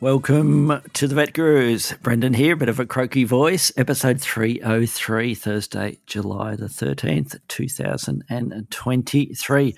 Welcome 0.00 0.80
to 0.92 1.08
the 1.08 1.14
Vet 1.16 1.32
Gurus. 1.32 1.92
Brendan 2.02 2.34
here, 2.34 2.54
a 2.54 2.56
bit 2.56 2.68
of 2.68 2.78
a 2.78 2.86
croaky 2.86 3.24
voice. 3.24 3.72
Episode 3.76 4.20
303, 4.20 5.34
Thursday, 5.34 5.98
July 6.06 6.54
the 6.54 6.66
13th, 6.66 7.40
2023. 7.48 9.74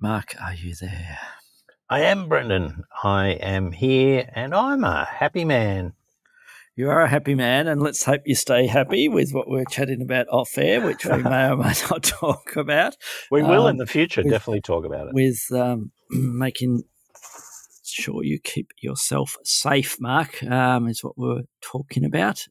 Mark, 0.00 0.34
are 0.42 0.52
you 0.54 0.74
there? 0.74 1.18
I 1.88 2.00
am 2.02 2.28
Brendan. 2.28 2.84
I 3.02 3.28
am 3.28 3.72
here 3.72 4.28
and 4.34 4.54
I'm 4.54 4.84
a 4.84 5.06
happy 5.06 5.46
man. 5.46 5.94
You 6.76 6.90
are 6.90 7.00
a 7.00 7.08
happy 7.08 7.34
man, 7.34 7.66
and 7.66 7.82
let's 7.82 8.04
hope 8.04 8.20
you 8.24 8.36
stay 8.36 8.68
happy 8.68 9.08
with 9.08 9.32
what 9.32 9.48
we're 9.48 9.64
chatting 9.64 10.00
about 10.00 10.28
off 10.28 10.56
air, 10.56 10.80
which 10.80 11.04
we 11.04 11.20
may 11.24 11.48
or 11.48 11.56
may 11.56 11.72
not 11.90 12.04
talk 12.04 12.54
about. 12.54 12.96
We 13.32 13.42
will 13.42 13.64
Um, 13.64 13.70
in 13.70 13.76
the 13.78 13.86
future 13.86 14.22
with- 14.22 14.30
definitely 14.32 14.60
talk 14.60 14.84
about 14.84 15.08
it. 15.08 15.14
With 15.14 15.44
um, 15.50 15.90
making 16.10 16.84
sure 17.98 18.24
you 18.24 18.38
keep 18.42 18.70
yourself 18.80 19.36
safe, 19.44 19.96
Mark, 20.00 20.42
um, 20.44 20.88
is 20.88 21.02
what 21.02 21.18
we're 21.18 21.42
talking 21.60 22.04
about. 22.04 22.44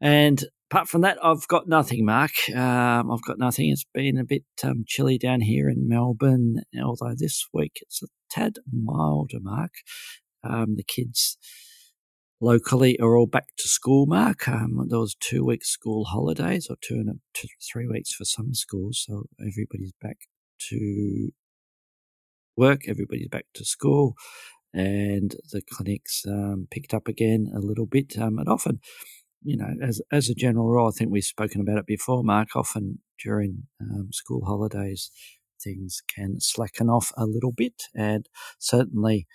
And 0.00 0.42
apart 0.70 0.88
from 0.88 1.02
that, 1.02 1.18
I've 1.22 1.46
got 1.48 1.68
nothing, 1.68 2.04
Mark. 2.04 2.32
Um, 2.50 3.10
I've 3.10 3.22
got 3.22 3.38
nothing. 3.38 3.70
It's 3.70 3.86
been 3.94 4.18
a 4.18 4.24
bit 4.24 4.44
um, 4.62 4.84
chilly 4.86 5.18
down 5.18 5.40
here 5.40 5.68
in 5.68 5.88
Melbourne, 5.88 6.62
although 6.82 7.14
this 7.16 7.46
week 7.52 7.78
it's 7.82 8.02
a 8.02 8.06
tad 8.30 8.56
milder, 8.72 9.38
Mark. 9.40 9.72
Um, 10.42 10.76
the 10.76 10.84
kids 10.84 11.38
locally 12.40 12.98
are 13.00 13.16
all 13.16 13.26
back 13.26 13.48
to 13.58 13.68
school, 13.68 14.06
Mark. 14.06 14.48
Um, 14.48 14.86
there 14.88 14.98
was 14.98 15.14
two 15.14 15.44
weeks 15.44 15.68
school 15.68 16.04
holidays, 16.04 16.66
or 16.68 16.76
two 16.80 16.94
and 16.94 17.08
a, 17.08 17.12
two, 17.32 17.48
three 17.72 17.86
weeks 17.86 18.12
for 18.12 18.24
some 18.24 18.54
schools, 18.54 19.04
so 19.06 19.24
everybody's 19.40 19.94
back 20.00 20.18
to 20.68 21.30
work. 22.56 22.82
Everybody's 22.88 23.28
back 23.28 23.46
to 23.54 23.64
school, 23.64 24.14
and 24.72 25.36
the 25.52 25.62
clinics 25.62 26.24
um, 26.26 26.68
picked 26.70 26.94
up 26.94 27.08
again 27.08 27.50
a 27.54 27.60
little 27.60 27.86
bit. 27.86 28.18
Um, 28.18 28.38
and 28.38 28.48
often, 28.48 28.80
you 29.42 29.56
know, 29.56 29.74
as 29.82 30.00
as 30.12 30.28
a 30.28 30.34
general 30.34 30.68
rule, 30.68 30.88
I 30.88 30.90
think 30.96 31.10
we've 31.10 31.24
spoken 31.24 31.60
about 31.60 31.78
it 31.78 31.86
before, 31.86 32.22
Mark. 32.24 32.56
Often 32.56 33.00
during 33.22 33.64
um, 33.80 34.08
school 34.12 34.44
holidays, 34.44 35.10
things 35.62 36.02
can 36.14 36.40
slacken 36.40 36.88
off 36.90 37.12
a 37.16 37.26
little 37.26 37.52
bit, 37.52 37.84
and 37.94 38.28
certainly 38.58 39.26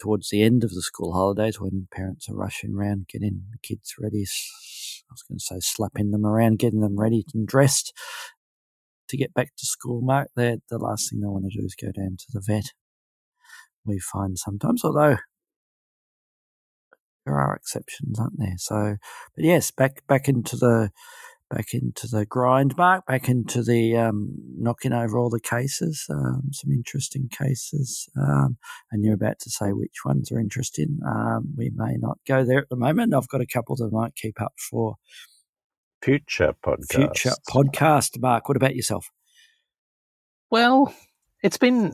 towards 0.00 0.30
the 0.30 0.42
end 0.42 0.64
of 0.64 0.70
the 0.70 0.82
school 0.82 1.12
holidays 1.12 1.60
when 1.60 1.86
parents 1.92 2.28
are 2.28 2.34
rushing 2.34 2.74
around 2.74 3.06
getting 3.08 3.42
the 3.52 3.58
kids 3.58 3.94
ready. 4.00 4.22
I 4.22 5.12
was 5.12 5.22
going 5.22 5.38
to 5.38 5.44
say 5.44 5.56
slapping 5.60 6.10
them 6.10 6.24
around, 6.24 6.58
getting 6.58 6.80
them 6.80 6.98
ready 6.98 7.24
and 7.34 7.46
dressed 7.46 7.92
to 9.10 9.16
get 9.16 9.34
back 9.34 9.52
to 9.56 9.66
school, 9.66 10.00
Mark. 10.00 10.30
They're, 10.34 10.58
the 10.68 10.78
last 10.78 11.10
thing 11.10 11.20
they 11.20 11.26
want 11.26 11.44
to 11.50 11.58
do 11.58 11.64
is 11.64 11.74
go 11.74 11.92
down 11.92 12.16
to 12.18 12.26
the 12.32 12.42
vet. 12.44 12.72
We 13.84 13.98
find 13.98 14.38
sometimes, 14.38 14.84
although 14.84 15.16
there 17.24 17.38
are 17.38 17.54
exceptions, 17.56 18.18
aren't 18.18 18.38
there? 18.38 18.56
So, 18.58 18.96
but 19.34 19.44
yes, 19.44 19.70
back 19.70 20.06
back 20.06 20.28
into 20.28 20.56
the 20.56 20.90
back 21.50 21.74
into 21.74 22.06
the 22.06 22.24
grind, 22.24 22.76
Mark. 22.76 23.06
Back 23.06 23.28
into 23.28 23.62
the 23.62 23.96
um, 23.96 24.34
knocking 24.56 24.92
over 24.92 25.18
all 25.18 25.30
the 25.30 25.40
cases. 25.40 26.06
Um, 26.10 26.50
some 26.52 26.70
interesting 26.72 27.28
cases, 27.28 28.08
um, 28.20 28.56
and 28.90 29.04
you're 29.04 29.14
about 29.14 29.38
to 29.40 29.50
say 29.50 29.70
which 29.70 30.04
ones 30.04 30.30
are 30.30 30.38
interesting. 30.38 30.98
Um, 31.06 31.54
we 31.56 31.70
may 31.74 31.96
not 31.98 32.18
go 32.26 32.44
there 32.44 32.58
at 32.58 32.68
the 32.68 32.76
moment. 32.76 33.14
I've 33.14 33.28
got 33.28 33.40
a 33.40 33.46
couple 33.46 33.76
that 33.76 33.90
I 33.92 33.96
might 33.96 34.14
keep 34.14 34.40
up 34.40 34.52
for 34.70 34.96
Future 36.02 36.54
podcast. 36.64 36.94
future 36.94 37.32
podcast. 37.48 38.20
Mark, 38.20 38.48
what 38.48 38.56
about 38.56 38.74
yourself? 38.74 39.10
Well, 40.50 40.94
it's 41.42 41.58
been 41.58 41.92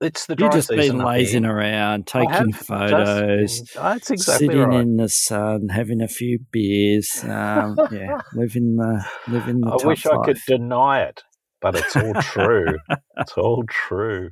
it's 0.00 0.26
the 0.26 0.34
dry 0.34 0.46
You've 0.46 0.54
just 0.54 0.68
season 0.68 0.98
been 0.98 1.06
lazing 1.06 1.44
around, 1.44 2.06
taking 2.08 2.52
photos, 2.52 3.60
been- 3.60 3.82
That's 3.82 4.10
exactly 4.10 4.48
sitting 4.48 4.62
right. 4.62 4.80
in 4.80 4.96
the 4.96 5.08
sun, 5.08 5.68
having 5.68 6.02
a 6.02 6.08
few 6.08 6.40
beers. 6.50 7.22
Um, 7.22 7.78
yeah, 7.92 8.20
living 8.34 8.76
the 8.76 9.04
living 9.28 9.60
the 9.60 9.68
I 9.68 9.70
tough 9.76 9.84
wish 9.84 10.06
I 10.06 10.16
could 10.24 10.38
deny 10.46 11.02
it, 11.02 11.22
but 11.60 11.76
it's 11.76 11.94
all 11.94 12.14
true. 12.14 12.78
it's 13.16 13.32
all 13.38 13.64
true. 13.68 14.30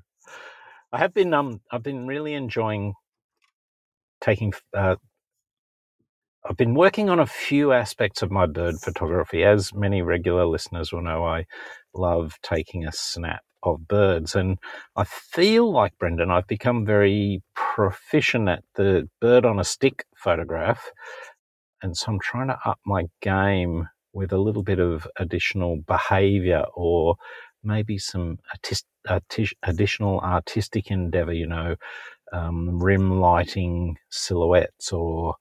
I 0.93 0.99
have 0.99 1.15
been 1.15 1.33
um 1.33 1.61
I've 1.71 1.85
been 1.85 2.07
really 2.09 2.35
enjoying 2.35 2.95
taking 4.21 4.53
uh, 4.77 4.97
I've 6.49 6.57
been 6.57 6.75
working 6.75 7.11
on 7.11 7.21
a 7.21 7.27
few 7.27 7.73
aspects 7.73 8.23
of 8.23 8.31
my 8.31 8.47
bird 8.47 8.77
photography. 8.81 9.45
As 9.45 9.75
many 9.75 10.01
regular 10.01 10.47
listeners 10.47 10.91
will 10.91 11.03
know, 11.03 11.25
I 11.25 11.45
love 11.95 12.39
taking 12.43 12.87
a 12.87 12.93
snap 12.93 13.43
of 13.63 13.87
birds. 13.87 14.35
And 14.35 14.59
I 14.97 15.05
feel 15.05 15.71
like, 15.71 15.99
Brendan, 15.99 16.31
I've 16.31 16.47
become 16.47 16.87
very 16.87 17.43
proficient 17.55 18.49
at 18.49 18.65
the 18.75 19.09
bird 19.21 19.45
on 19.45 19.61
a 19.61 19.65
stick 19.65 20.05
photograph. 20.17 20.91
And 21.83 21.95
so 21.95 22.13
I'm 22.13 22.21
trying 22.21 22.49
to 22.49 22.59
up 22.65 22.79
my 22.87 23.05
game 23.21 23.89
with 24.15 24.33
a 24.33 24.39
little 24.39 24.63
bit 24.63 24.81
of 24.81 25.07
additional 25.19 25.83
behavior 25.87 26.65
or 26.75 27.17
maybe 27.63 27.99
some 27.99 28.39
artis- 28.51 29.55
additional 29.63 30.21
artistic 30.21 30.91
endeavor, 30.91 31.35
you 31.35 31.47
know, 31.47 31.77
um, 32.33 32.83
rim 32.83 33.21
lighting 33.21 33.97
silhouettes 34.11 34.91
or 34.93 35.35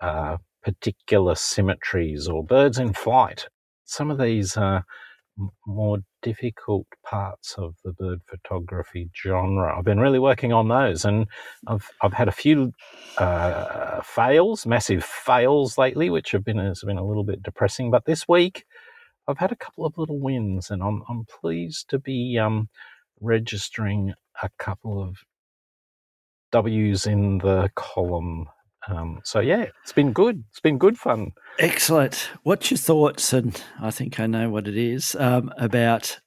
uh, 0.00 0.36
particular 0.62 1.34
symmetries 1.34 2.28
or 2.28 2.44
birds 2.44 2.78
in 2.78 2.92
flight. 2.92 3.48
Some 3.84 4.10
of 4.10 4.18
these 4.18 4.56
are 4.56 4.84
more 5.66 5.98
difficult 6.22 6.86
parts 7.04 7.54
of 7.58 7.74
the 7.84 7.92
bird 7.92 8.20
photography 8.26 9.10
genre. 9.16 9.76
I've 9.76 9.84
been 9.84 10.00
really 10.00 10.18
working 10.18 10.52
on 10.52 10.68
those, 10.68 11.04
and 11.04 11.26
I've 11.66 11.88
I've 12.02 12.12
had 12.12 12.28
a 12.28 12.32
few 12.32 12.72
uh, 13.18 14.00
fails, 14.02 14.66
massive 14.66 15.04
fails 15.04 15.76
lately, 15.76 16.10
which 16.10 16.30
have 16.32 16.44
been 16.44 16.58
has 16.58 16.82
been 16.82 16.98
a 16.98 17.06
little 17.06 17.24
bit 17.24 17.42
depressing. 17.42 17.90
But 17.90 18.04
this 18.04 18.28
week, 18.28 18.64
I've 19.28 19.38
had 19.38 19.52
a 19.52 19.56
couple 19.56 19.86
of 19.86 19.98
little 19.98 20.20
wins, 20.20 20.70
and 20.70 20.82
I'm 20.82 21.02
I'm 21.08 21.24
pleased 21.24 21.90
to 21.90 21.98
be 21.98 22.38
um, 22.38 22.68
registering 23.20 24.14
a 24.42 24.50
couple 24.58 25.02
of 25.02 25.18
W's 26.52 27.06
in 27.06 27.38
the 27.38 27.70
column. 27.74 28.48
Um, 28.88 29.20
so 29.24 29.40
yeah, 29.40 29.66
it's 29.82 29.92
been 29.92 30.12
good. 30.12 30.44
It's 30.50 30.60
been 30.60 30.78
good 30.78 30.98
fun. 30.98 31.32
Excellent. 31.58 32.30
What's 32.42 32.70
your 32.70 32.78
thoughts? 32.78 33.32
And 33.32 33.60
I 33.80 33.90
think 33.90 34.20
I 34.20 34.26
know 34.26 34.50
what 34.50 34.68
it 34.68 34.76
is 34.76 35.14
um, 35.16 35.52
about 35.56 36.20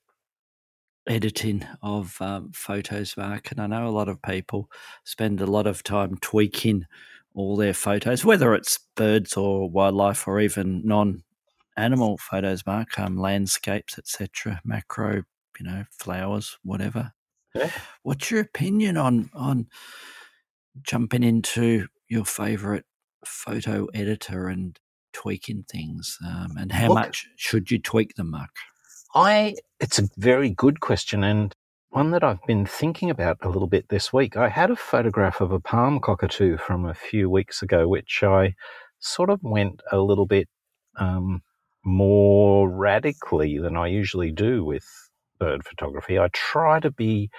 editing 1.08 1.66
of 1.82 2.18
um, 2.22 2.52
photos, 2.54 3.16
Mark. 3.18 3.52
And 3.52 3.62
I 3.62 3.68
know 3.68 3.88
a 3.88 3.90
lot 3.90 4.10
of 4.10 4.22
people 4.22 4.70
spend 5.04 5.42
a 5.42 5.46
lot 5.46 5.68
of 5.68 5.84
time 5.84 6.18
tweaking 6.22 6.86
all 7.34 7.56
their 7.56 7.74
photos, 7.74 8.26
whether 8.26 8.54
it's 8.56 8.80
birds 8.96 9.38
or 9.38 9.70
wildlife 9.70 10.28
or 10.28 10.40
even 10.40 10.82
non-animal 10.84 12.18
photos, 12.18 12.66
Mark, 12.66 13.00
um, 13.00 13.18
landscapes, 13.18 13.98
etc., 13.98 14.60
macro, 14.66 15.24
you 15.60 15.66
know, 15.66 15.86
flowers, 15.92 16.58
whatever. 16.64 17.12
Yeah. 17.54 17.72
What's 18.04 18.30
your 18.32 18.42
opinion 18.42 18.98
on 18.98 19.30
on 19.34 19.68
jumping 20.84 21.24
into 21.24 21.88
your 22.10 22.26
favorite 22.26 22.86
photo 23.26 23.86
editor 23.94 24.48
and 24.48 24.80
tweaking 25.14 25.66
things? 25.72 26.18
Um, 26.26 26.56
and 26.58 26.72
how 26.72 26.90
Look- 26.90 26.96
much 26.96 27.28
should 27.36 27.72
you 27.72 27.80
tweak 27.80 28.16
them, 28.16 28.32
Mark? 28.32 28.52
I 29.16 29.56
it's 29.80 30.00
a 30.00 30.10
very 30.18 30.50
good 30.50 30.80
question 30.80 31.24
and 31.24 31.54
one 31.90 32.12
that 32.12 32.24
I've 32.24 32.44
been 32.46 32.66
thinking 32.66 33.10
about 33.10 33.38
a 33.42 33.50
little 33.50 33.68
bit 33.68 33.90
this 33.90 34.12
week. 34.12 34.36
I 34.36 34.50
had 34.50 34.70
a 34.70 34.76
photograph 34.76 35.40
of 35.42 35.52
a 35.52 35.60
palm 35.60 36.00
cockatoo 36.00 36.58
from 36.58 36.86
a 36.86 36.94
few 36.94 37.30
weeks 37.30 37.62
ago, 37.62 37.88
which 37.88 38.22
I 38.24 38.54
sort 39.00 39.30
of 39.30 39.40
went 39.42 39.82
a 39.92 39.98
little 40.00 40.26
bit 40.26 40.50
um, 41.00 41.42
more 41.86 42.70
radically 42.70 43.58
than 43.58 43.78
I 43.78 43.88
usually 43.88 44.32
do 44.32 44.66
with 44.66 44.86
bird 45.40 45.64
photography. 45.66 46.20
I 46.20 46.28
try 46.34 46.80
to 46.82 46.92
be 46.92 47.30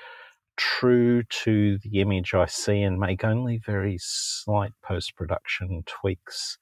true 0.58 1.24
to 1.44 1.78
the 1.78 2.00
image 2.02 2.34
I 2.34 2.46
see 2.46 2.82
and 2.82 3.00
make 3.00 3.24
only 3.24 3.58
very 3.66 3.98
slight 4.00 4.72
post 4.84 5.16
production 5.16 5.84
tweaks 5.86 6.58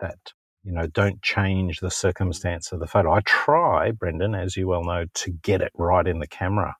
that 0.00 0.18
you 0.64 0.72
know 0.72 0.86
don't 0.88 1.22
change 1.22 1.80
the 1.80 1.90
circumstance 1.90 2.72
of 2.72 2.80
the 2.80 2.86
photo. 2.88 3.12
I 3.12 3.20
try, 3.22 3.92
Brendan, 3.92 4.34
as 4.34 4.56
you 4.56 4.68
well 4.68 4.84
know, 4.84 5.06
to 5.14 5.30
get 5.32 5.62
it 5.62 5.72
right 5.76 6.06
in 6.06 6.20
the 6.20 6.28
camera, 6.28 6.76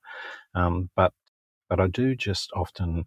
um, 0.55 0.91
but 0.97 1.13
but 1.69 1.81
I 1.81 1.89
do 1.89 2.17
just 2.17 2.51
often 2.55 3.05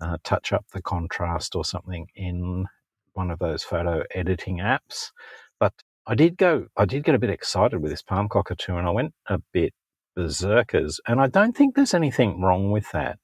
uh, 0.00 0.18
touch 0.24 0.52
up 0.52 0.66
the 0.74 0.82
contrast 0.82 1.56
or 1.56 1.64
something 1.64 2.08
in 2.16 2.66
one 3.14 3.32
of 3.32 3.40
those 3.40 3.64
photo 3.64 4.04
editing 4.14 4.58
apps. 4.58 5.10
But 5.60 5.74
I 6.06 6.16
did 6.16 6.38
go. 6.38 6.68
I 6.76 6.86
did 6.86 7.04
get 7.04 7.16
a 7.16 7.20
bit 7.20 7.30
excited 7.30 7.80
with 7.82 7.92
this 7.92 8.02
palm 8.02 8.28
cockatoo, 8.28 8.76
and 8.76 8.88
I 8.88 8.92
went 8.92 9.14
a 9.28 9.40
bit 9.52 9.74
berserkers. 10.14 11.00
And 11.06 11.20
I 11.20 11.26
don't 11.26 11.56
think 11.56 11.74
there's 11.74 11.94
anything 11.94 12.40
wrong 12.40 12.70
with 12.70 12.90
that, 12.92 13.18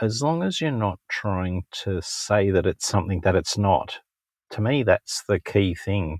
as 0.00 0.22
long 0.22 0.42
as 0.42 0.60
you're 0.60 0.70
not 0.70 0.98
trying 1.08 1.64
to 1.84 2.00
say 2.02 2.50
that 2.50 2.66
it's 2.66 2.86
something 2.86 3.20
that 3.22 3.36
it's 3.36 3.58
not. 3.58 3.98
To 4.50 4.60
me, 4.60 4.82
that's 4.82 5.22
the 5.28 5.40
key 5.40 5.74
thing. 5.74 6.18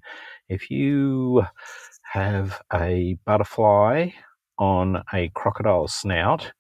If 0.48 0.70
you 0.70 1.44
have 2.12 2.60
a 2.72 3.16
butterfly 3.24 4.10
on 4.58 5.02
a 5.12 5.30
crocodile 5.34 5.88
snout 5.88 6.52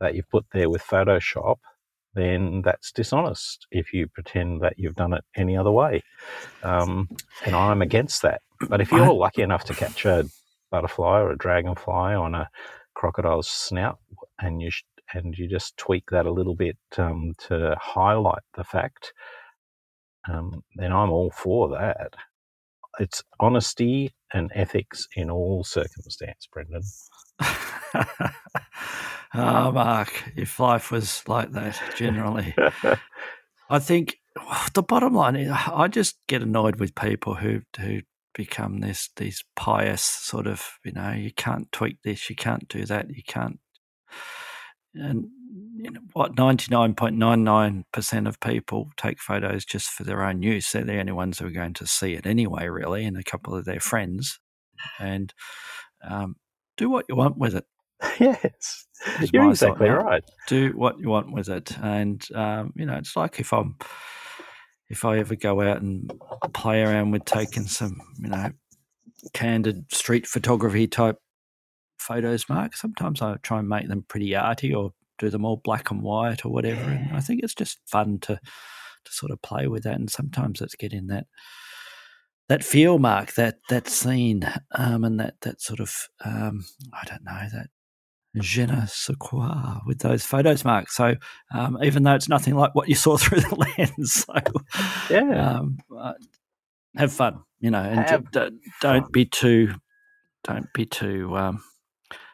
that 0.00 0.14
you've 0.14 0.28
put 0.28 0.46
there 0.52 0.70
with 0.70 0.82
Photoshop, 0.82 1.56
then 2.14 2.62
that's 2.64 2.90
dishonest 2.90 3.66
if 3.70 3.92
you 3.92 4.08
pretend 4.08 4.60
that 4.62 4.74
you've 4.76 4.96
done 4.96 5.12
it 5.12 5.24
any 5.36 5.56
other 5.56 5.70
way. 5.70 6.02
Um, 6.62 7.08
and 7.44 7.54
I'm 7.54 7.82
against 7.82 8.22
that. 8.22 8.42
But 8.68 8.80
if 8.80 8.90
you're 8.90 9.12
lucky 9.12 9.42
enough 9.42 9.64
to 9.64 9.74
catch 9.74 10.04
a 10.04 10.24
butterfly 10.70 11.20
or 11.20 11.32
a 11.32 11.38
dragonfly 11.38 12.14
on 12.14 12.34
a 12.34 12.48
crocodile's 12.94 13.48
snout 13.48 13.98
and 14.40 14.60
you 14.62 14.70
sh- 14.70 14.84
and 15.14 15.34
you 15.36 15.48
just 15.48 15.76
tweak 15.76 16.04
that 16.10 16.26
a 16.26 16.32
little 16.32 16.54
bit 16.54 16.76
um, 16.98 17.32
to 17.48 17.76
highlight 17.80 18.42
the 18.56 18.64
fact, 18.64 19.12
um, 20.28 20.62
then 20.76 20.92
I'm 20.92 21.10
all 21.10 21.30
for 21.30 21.68
that. 21.70 22.14
It's 22.98 23.22
honesty 23.40 24.12
and 24.32 24.50
ethics 24.54 25.08
in 25.16 25.30
all 25.30 25.64
circumstance, 25.64 26.46
Brendan. 26.52 26.82
oh, 27.40 27.52
Mark, 29.72 30.12
if 30.36 30.60
life 30.60 30.90
was 30.90 31.22
like 31.26 31.52
that, 31.52 31.80
generally, 31.96 32.54
I 33.70 33.78
think 33.78 34.18
the 34.74 34.82
bottom 34.82 35.14
line 35.14 35.36
is 35.36 35.50
I 35.50 35.88
just 35.88 36.18
get 36.28 36.42
annoyed 36.42 36.76
with 36.76 36.94
people 36.94 37.34
who 37.34 37.62
who 37.78 38.00
become 38.40 38.80
this 38.80 39.10
these 39.16 39.44
pious 39.54 40.00
sort 40.00 40.46
of 40.46 40.64
you 40.82 40.92
know 40.92 41.12
you 41.12 41.30
can't 41.30 41.70
tweak 41.72 41.98
this, 42.02 42.30
you 42.30 42.36
can't 42.36 42.66
do 42.68 42.86
that, 42.86 43.10
you 43.10 43.22
can't, 43.22 43.60
and 44.94 45.26
you 45.76 45.90
know, 45.90 46.00
what 46.14 46.38
ninety 46.38 46.68
nine 46.70 46.94
point 46.94 47.16
nine 47.16 47.44
nine 47.44 47.84
percent 47.92 48.26
of 48.26 48.40
people 48.40 48.88
take 48.96 49.20
photos 49.20 49.66
just 49.66 49.90
for 49.90 50.04
their 50.04 50.22
own 50.22 50.40
use. 50.40 50.72
They're 50.72 50.84
the 50.84 50.98
only 50.98 51.12
ones 51.12 51.38
who 51.38 51.48
are 51.48 51.50
going 51.50 51.74
to 51.74 51.86
see 51.86 52.14
it 52.14 52.26
anyway, 52.26 52.68
really, 52.68 53.04
and 53.04 53.18
a 53.18 53.22
couple 53.22 53.54
of 53.54 53.66
their 53.66 53.78
friends, 53.78 54.40
and 54.98 55.34
um, 56.08 56.36
do 56.78 56.88
what 56.88 57.04
you 57.10 57.16
want 57.16 57.36
with 57.36 57.54
it. 57.54 57.66
yes, 58.18 58.86
you're 59.34 59.50
exactly 59.50 59.88
thought, 59.88 60.02
right. 60.02 60.24
Do 60.48 60.72
what 60.74 60.98
you 60.98 61.10
want 61.10 61.30
with 61.30 61.50
it, 61.50 61.76
and 61.82 62.26
um, 62.34 62.72
you 62.74 62.86
know, 62.86 62.94
it's 62.94 63.16
like 63.16 63.38
if 63.38 63.52
I'm 63.52 63.76
if 64.90 65.04
I 65.04 65.18
ever 65.18 65.36
go 65.36 65.60
out 65.62 65.80
and 65.80 66.12
play 66.52 66.82
around 66.82 67.12
with 67.12 67.24
taking 67.24 67.64
some, 67.64 68.00
you 68.18 68.28
know, 68.28 68.50
candid 69.32 69.92
street 69.92 70.26
photography 70.26 70.86
type 70.86 71.16
photos, 71.98 72.48
Mark. 72.48 72.74
Sometimes 72.74 73.22
I 73.22 73.36
try 73.42 73.60
and 73.60 73.68
make 73.68 73.88
them 73.88 74.04
pretty 74.08 74.34
arty 74.34 74.74
or 74.74 74.92
do 75.18 75.30
them 75.30 75.44
all 75.44 75.60
black 75.62 75.90
and 75.90 76.02
white 76.02 76.44
or 76.44 76.50
whatever. 76.50 76.82
And 76.82 77.16
I 77.16 77.20
think 77.20 77.40
it's 77.42 77.54
just 77.54 77.78
fun 77.86 78.18
to 78.22 78.40
to 79.04 79.12
sort 79.12 79.32
of 79.32 79.40
play 79.40 79.66
with 79.66 79.84
that. 79.84 79.94
And 79.94 80.10
sometimes 80.10 80.60
it's 80.60 80.74
getting 80.74 81.06
that 81.06 81.26
that 82.48 82.64
feel 82.64 82.98
mark, 82.98 83.34
that 83.34 83.58
that 83.68 83.88
scene, 83.88 84.50
um, 84.72 85.04
and 85.04 85.20
that 85.20 85.34
that 85.42 85.60
sort 85.60 85.80
of 85.80 86.08
um, 86.24 86.64
I 86.92 87.04
don't 87.06 87.24
know 87.24 87.46
that 87.52 87.68
je 88.34 88.62
ne 88.62 88.86
sais 88.86 89.14
quoi 89.18 89.80
with 89.86 90.00
those 90.00 90.24
photos 90.24 90.64
mark. 90.64 90.90
So 90.90 91.14
um, 91.52 91.78
even 91.82 92.02
though 92.02 92.14
it's 92.14 92.28
nothing 92.28 92.54
like 92.54 92.74
what 92.74 92.88
you 92.88 92.94
saw 92.94 93.16
through 93.18 93.40
the 93.40 93.54
lens, 93.78 94.24
so 94.24 94.34
yeah, 95.10 95.58
um, 95.58 95.78
uh, 95.96 96.12
have 96.96 97.12
fun, 97.12 97.42
you 97.60 97.70
know, 97.70 97.82
and 97.82 98.30
d- 98.30 98.50
don't 98.80 99.12
be 99.12 99.24
too 99.24 99.74
don't 100.44 100.72
be 100.72 100.86
too 100.86 101.36
um, 101.36 101.62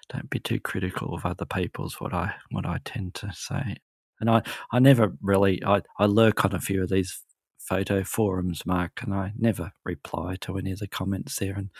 don't 0.09 0.31
be 0.31 0.39
too 0.39 0.61
critical 0.61 1.15
of 1.15 1.27
other 1.27 1.47
people's 1.47 2.01
what 2.01 2.13
I 2.15 2.35
what 2.51 2.67
I 2.67 2.79
tend 2.85 3.15
to 3.15 3.33
say. 3.35 3.77
And 4.21 4.31
I, 4.31 4.43
I 4.73 4.79
never 4.79 5.15
really 5.21 5.63
I, 5.65 5.83
I 5.99 6.07
lurk 6.07 6.45
on 6.45 6.55
a 6.55 6.61
few 6.61 6.83
of 6.83 6.89
these 6.89 7.23
photo 7.59 8.05
forums, 8.05 8.65
Mark, 8.65 9.03
and 9.03 9.13
I 9.13 9.33
never 9.37 9.73
reply 9.85 10.37
to 10.43 10.57
any 10.57 10.73
of 10.73 10.79
the 10.79 10.87
comments 10.87 11.37
there. 11.39 11.55
And 11.55 11.71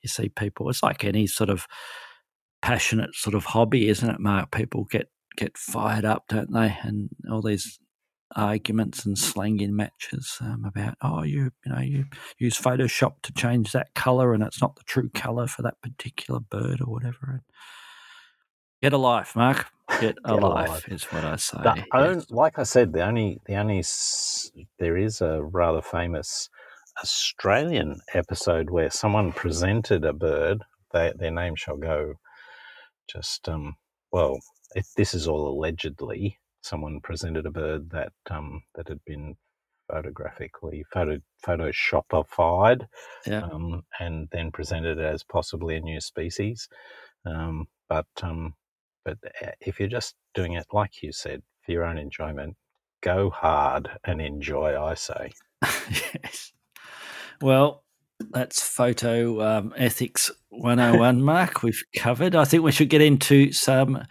you 0.00 0.08
see 0.08 0.28
people, 0.28 0.70
it's 0.70 0.82
like 0.82 1.04
any 1.04 1.26
sort 1.26 1.50
of 1.50 1.66
passionate 2.62 3.14
sort 3.14 3.34
of 3.34 3.44
hobby, 3.44 3.88
isn't 3.88 4.08
it, 4.08 4.20
Mark? 4.20 4.50
People 4.50 4.84
get 4.84 5.08
get 5.36 5.56
fired 5.56 6.04
up, 6.04 6.24
don't 6.28 6.52
they? 6.52 6.76
And 6.82 7.10
all 7.30 7.42
these 7.42 7.78
arguments 8.34 9.04
and 9.04 9.18
slanging 9.18 9.76
matches 9.76 10.38
um, 10.40 10.64
about 10.64 10.94
oh 11.02 11.22
you 11.22 11.50
you 11.66 11.72
know 11.72 11.80
you 11.80 12.06
use 12.38 12.58
Photoshop 12.58 13.12
to 13.22 13.32
change 13.32 13.72
that 13.72 13.94
color 13.94 14.32
and 14.32 14.42
it's 14.42 14.62
not 14.62 14.74
the 14.76 14.84
true 14.84 15.10
color 15.10 15.46
for 15.46 15.60
that 15.60 15.80
particular 15.82 16.40
bird 16.40 16.80
or 16.80 16.90
whatever. 16.90 17.18
And 17.22 17.40
get 18.82 18.92
a 18.92 18.98
life, 18.98 19.36
Mark. 19.36 19.66
Get 20.00 20.16
a, 20.24 20.34
get 20.34 20.42
life, 20.42 20.68
life 20.68 20.88
is 20.88 21.04
what 21.04 21.24
I 21.24 21.36
say. 21.36 21.58
The 21.62 21.84
own, 21.92 22.22
like 22.30 22.58
I 22.58 22.62
said, 22.62 22.92
the 22.92 23.04
only 23.04 23.40
the 23.46 23.56
only 23.56 23.84
there 24.78 24.96
is 24.96 25.20
a 25.20 25.42
rather 25.42 25.82
famous 25.82 26.48
Australian 27.02 28.00
episode 28.14 28.70
where 28.70 28.90
someone 28.90 29.32
presented 29.32 30.04
a 30.04 30.12
bird. 30.12 30.64
They, 30.92 31.12
their 31.16 31.30
name 31.30 31.56
shall 31.56 31.76
go. 31.76 32.14
Just 33.12 33.48
um, 33.48 33.76
well, 34.10 34.38
it, 34.74 34.86
this 34.96 35.14
is 35.14 35.28
all 35.28 35.48
allegedly. 35.48 36.38
Someone 36.62 37.00
presented 37.00 37.46
a 37.46 37.50
bird 37.50 37.90
that 37.90 38.12
um, 38.30 38.62
that 38.74 38.88
had 38.88 39.04
been 39.04 39.36
photographically 39.90 40.84
photo 40.92 41.18
photoshopified, 41.46 42.86
yeah. 43.26 43.42
um, 43.42 43.82
and 44.00 44.28
then 44.32 44.50
presented 44.50 44.98
as 44.98 45.22
possibly 45.22 45.76
a 45.76 45.80
new 45.80 46.00
species. 46.00 46.68
Um, 47.26 47.66
but 47.88 48.06
um, 48.22 48.54
but 49.04 49.18
eh, 49.40 49.52
if 49.60 49.78
you're 49.78 49.88
just 49.88 50.14
doing 50.34 50.54
it, 50.54 50.66
like 50.72 51.02
you 51.02 51.12
said, 51.12 51.42
for 51.64 51.72
your 51.72 51.84
own 51.84 51.98
enjoyment, 51.98 52.56
go 53.02 53.30
hard 53.30 53.90
and 54.04 54.20
enjoy, 54.22 54.80
I 54.80 54.94
say. 54.94 55.32
yes. 55.62 56.52
Well, 57.40 57.84
that's 58.30 58.62
photo 58.62 59.40
um, 59.42 59.74
ethics 59.76 60.30
101, 60.50 61.22
Mark. 61.24 61.62
We've 61.62 61.82
covered. 61.96 62.34
I 62.34 62.44
think 62.44 62.62
we 62.62 62.72
should 62.72 62.88
get 62.88 63.00
into 63.00 63.52
some 63.52 64.04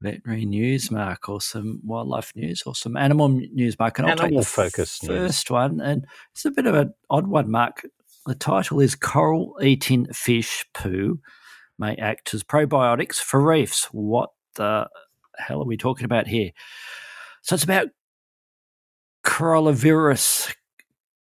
veterinary 0.00 0.44
news, 0.44 0.90
Mark, 0.90 1.28
or 1.28 1.40
some 1.40 1.80
wildlife 1.84 2.32
news, 2.34 2.62
or 2.66 2.74
some 2.74 2.96
animal 2.96 3.28
news, 3.28 3.78
Mark. 3.78 3.98
And 3.98 4.08
animal 4.08 4.24
I'll 4.24 4.30
take 4.30 4.38
the 4.38 4.44
focus 4.44 4.98
first 4.98 5.50
news. 5.50 5.50
one, 5.50 5.80
and 5.80 6.06
it's 6.32 6.44
a 6.44 6.50
bit 6.50 6.66
of 6.66 6.74
an 6.74 6.94
odd 7.10 7.26
one, 7.26 7.50
Mark. 7.50 7.86
The 8.26 8.34
title 8.34 8.80
is 8.80 8.94
"Coral 8.94 9.56
Eating 9.62 10.06
Fish 10.12 10.64
Poo 10.74 11.20
may 11.78 11.94
act 11.96 12.34
as 12.34 12.42
probiotics 12.42 13.16
for 13.16 13.40
reefs. 13.40 13.84
What 13.92 14.30
the 14.54 14.88
hell 15.38 15.60
are 15.60 15.66
we 15.66 15.76
talking 15.76 16.04
about 16.04 16.26
here? 16.26 16.50
So 17.42 17.54
it's 17.54 17.64
about 17.64 17.88
corallivorous, 19.22 20.52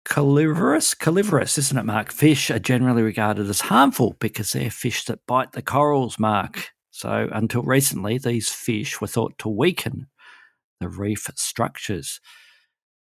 calivorous, 0.06 0.94
calivorous, 0.94 1.58
isn't 1.58 1.78
it, 1.78 1.86
Mark? 1.86 2.12
Fish 2.12 2.50
are 2.50 2.60
generally 2.60 3.02
regarded 3.02 3.50
as 3.50 3.62
harmful 3.62 4.16
because 4.20 4.52
they're 4.52 4.70
fish 4.70 5.06
that 5.06 5.26
bite 5.28 5.52
the 5.52 5.62
corals, 5.62 6.18
Mark. 6.18 6.70
So 6.92 7.28
until 7.32 7.64
recently, 7.64 8.18
these 8.18 8.50
fish 8.50 9.02
were 9.02 9.08
thought 9.08 9.38
to 9.40 9.50
weaken 9.50 10.08
the 10.80 10.88
reef 10.88 11.28
structures 11.36 12.22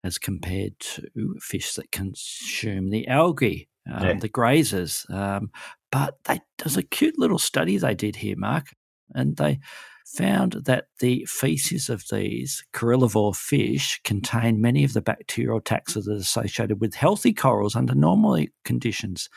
as 0.03 0.17
compared 0.17 0.79
to 0.79 1.35
fish 1.39 1.73
that 1.73 1.91
consume 1.91 2.89
the 2.89 3.07
algae, 3.07 3.69
um, 3.91 4.05
yeah. 4.05 4.13
the 4.19 4.29
grazers. 4.29 5.09
Um, 5.13 5.51
but 5.91 6.15
they, 6.25 6.41
there's 6.57 6.77
a 6.77 6.83
cute 6.83 7.17
little 7.17 7.39
study 7.39 7.77
they 7.77 7.95
did 7.95 8.17
here, 8.17 8.35
Mark, 8.37 8.67
and 9.13 9.35
they 9.37 9.59
found 10.05 10.53
that 10.65 10.85
the 10.99 11.25
feces 11.25 11.89
of 11.89 12.03
these 12.11 12.63
corallivore 12.73 13.35
fish 13.35 13.99
contain 14.03 14.61
many 14.61 14.83
of 14.83 14.93
the 14.93 15.01
bacterial 15.01 15.61
taxa 15.61 16.03
that 16.03 16.11
are 16.11 16.15
associated 16.15 16.79
with 16.79 16.95
healthy 16.95 17.33
corals 17.33 17.75
under 17.75 17.95
normal 17.95 18.45
conditions, 18.63 19.29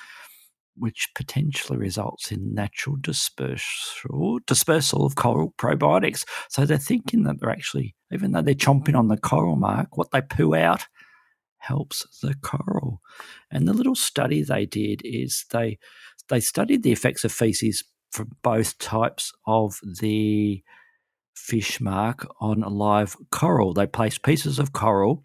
which 0.76 1.08
potentially 1.14 1.78
results 1.78 2.30
in 2.30 2.54
natural 2.54 2.96
dispersal, 3.00 4.40
dispersal 4.46 5.06
of 5.06 5.14
coral 5.14 5.54
probiotics. 5.58 6.24
So 6.50 6.64
they're 6.64 6.78
thinking 6.78 7.22
that 7.24 7.40
they're 7.40 7.50
actually, 7.50 7.94
even 8.12 8.32
though 8.32 8.42
they're 8.42 8.54
chomping 8.54 8.96
on 8.96 9.08
the 9.08 9.16
coral 9.16 9.56
mark, 9.56 9.96
what 9.96 10.10
they 10.10 10.20
poo 10.20 10.54
out 10.54 10.86
helps 11.58 12.06
the 12.22 12.34
coral. 12.42 13.00
And 13.50 13.66
the 13.66 13.72
little 13.72 13.94
study 13.94 14.42
they 14.42 14.66
did 14.66 15.00
is 15.04 15.44
they 15.50 15.78
they 16.28 16.40
studied 16.40 16.82
the 16.82 16.92
effects 16.92 17.24
of 17.24 17.32
feces 17.32 17.84
from 18.10 18.30
both 18.42 18.78
types 18.78 19.32
of 19.46 19.78
the 20.00 20.62
fish 21.34 21.80
mark 21.80 22.26
on 22.40 22.60
live 22.60 23.16
coral. 23.30 23.72
They 23.72 23.86
placed 23.86 24.22
pieces 24.22 24.58
of 24.58 24.72
coral 24.72 25.24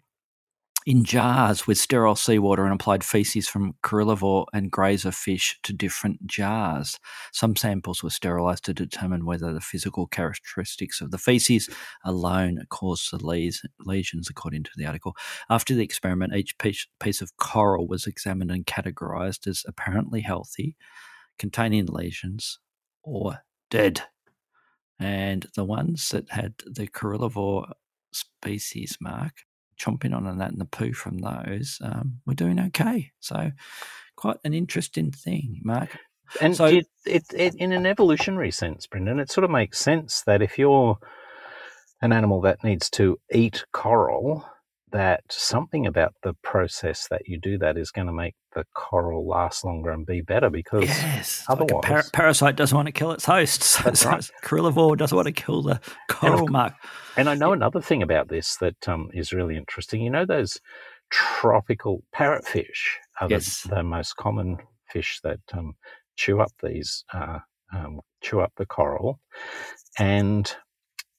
in 0.84 1.04
jars 1.04 1.66
with 1.66 1.78
sterile 1.78 2.16
seawater 2.16 2.64
and 2.64 2.74
applied 2.74 3.04
feces 3.04 3.48
from 3.48 3.74
corallivore 3.84 4.46
and 4.52 4.70
grazer 4.70 5.12
fish 5.12 5.58
to 5.62 5.72
different 5.72 6.26
jars. 6.26 6.98
Some 7.32 7.54
samples 7.56 8.02
were 8.02 8.10
sterilized 8.10 8.64
to 8.64 8.74
determine 8.74 9.24
whether 9.24 9.52
the 9.52 9.60
physical 9.60 10.06
characteristics 10.06 11.00
of 11.00 11.10
the 11.10 11.18
feces 11.18 11.70
alone 12.04 12.64
caused 12.68 13.12
the 13.12 13.24
lesions, 13.84 14.28
according 14.28 14.64
to 14.64 14.70
the 14.76 14.86
article. 14.86 15.16
After 15.48 15.74
the 15.74 15.84
experiment, 15.84 16.34
each 16.34 16.56
piece 16.58 17.22
of 17.22 17.36
coral 17.36 17.86
was 17.86 18.06
examined 18.06 18.50
and 18.50 18.66
categorized 18.66 19.46
as 19.46 19.62
apparently 19.68 20.22
healthy, 20.22 20.76
containing 21.38 21.86
lesions, 21.86 22.58
or 23.02 23.42
dead. 23.70 24.02
And 24.98 25.46
the 25.56 25.64
ones 25.64 26.10
that 26.10 26.30
had 26.30 26.54
the 26.66 26.86
corallivore 26.86 27.72
species 28.12 28.98
mark 29.00 29.32
chomping 29.78 30.14
on 30.14 30.26
and 30.26 30.40
that 30.40 30.52
and 30.52 30.60
the 30.60 30.66
poo 30.66 30.92
from 30.92 31.18
those, 31.18 31.78
um, 31.82 32.20
we're 32.26 32.34
doing 32.34 32.60
okay. 32.60 33.10
So, 33.20 33.50
quite 34.16 34.36
an 34.44 34.54
interesting 34.54 35.10
thing, 35.10 35.60
Mark. 35.64 35.98
And 36.40 36.56
so, 36.56 36.66
it, 36.66 36.86
it, 37.04 37.24
it, 37.34 37.54
in 37.56 37.72
an 37.72 37.86
evolutionary 37.86 38.52
sense, 38.52 38.86
Brendan, 38.86 39.18
it 39.18 39.30
sort 39.30 39.44
of 39.44 39.50
makes 39.50 39.78
sense 39.78 40.22
that 40.22 40.42
if 40.42 40.58
you're 40.58 40.98
an 42.00 42.12
animal 42.12 42.40
that 42.42 42.64
needs 42.64 42.88
to 42.90 43.18
eat 43.32 43.64
coral, 43.72 44.44
that 44.92 45.22
something 45.28 45.86
about 45.86 46.14
the 46.22 46.34
process 46.42 47.08
that 47.08 47.26
you 47.26 47.38
do 47.38 47.58
that 47.58 47.76
is 47.76 47.90
going 47.90 48.06
to 48.06 48.12
make 48.12 48.34
the 48.54 48.64
coral 48.74 49.26
last 49.26 49.64
longer 49.64 49.90
and 49.90 50.06
be 50.06 50.20
better 50.20 50.50
because 50.50 50.84
yes, 50.84 51.44
otherwise 51.48 51.70
like 51.72 51.82
par- 51.82 52.04
parasite 52.12 52.56
doesn't 52.56 52.76
want 52.76 52.86
to 52.86 52.92
kill 52.92 53.12
its 53.12 53.24
host. 53.24 53.62
So, 53.72 53.82
that's 53.84 54.04
right. 54.04 54.30
Doesn't 54.98 55.16
want 55.16 55.26
to 55.26 55.32
kill 55.32 55.62
the 55.62 55.80
coral 56.08 56.40
and 56.40 56.50
mark. 56.50 56.74
And 57.16 57.28
I 57.28 57.34
know 57.34 57.52
another 57.52 57.80
thing 57.80 58.02
about 58.02 58.28
this 58.28 58.56
that 58.56 58.88
um, 58.88 59.10
is 59.14 59.32
really 59.32 59.56
interesting. 59.56 60.02
You 60.02 60.10
know 60.10 60.26
those 60.26 60.60
tropical 61.10 62.02
parrotfish 62.14 62.96
are 63.20 63.28
yes. 63.28 63.62
the, 63.62 63.76
the, 63.76 63.82
most 63.82 64.16
common 64.16 64.58
fish 64.90 65.20
that 65.22 65.40
um, 65.52 65.74
chew 66.16 66.40
up 66.40 66.52
these 66.62 67.04
uh, 67.12 67.38
um, 67.72 68.00
chew 68.22 68.40
up 68.40 68.52
the 68.56 68.66
coral, 68.66 69.20
and 69.98 70.54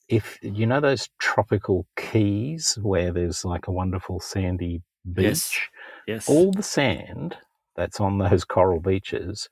if 0.07 0.37
you 0.41 0.65
know 0.65 0.79
those 0.79 1.09
tropical 1.19 1.87
keys 1.97 2.77
where 2.81 3.11
there's 3.11 3.45
like 3.45 3.67
a 3.67 3.71
wonderful 3.71 4.19
sandy 4.19 4.81
beach, 5.11 5.25
yes, 5.25 5.59
yes. 6.07 6.29
all 6.29 6.51
the 6.51 6.63
sand 6.63 7.37
that's 7.75 7.99
on 7.99 8.17
those 8.17 8.43
coral 8.43 8.79
beaches 8.79 9.49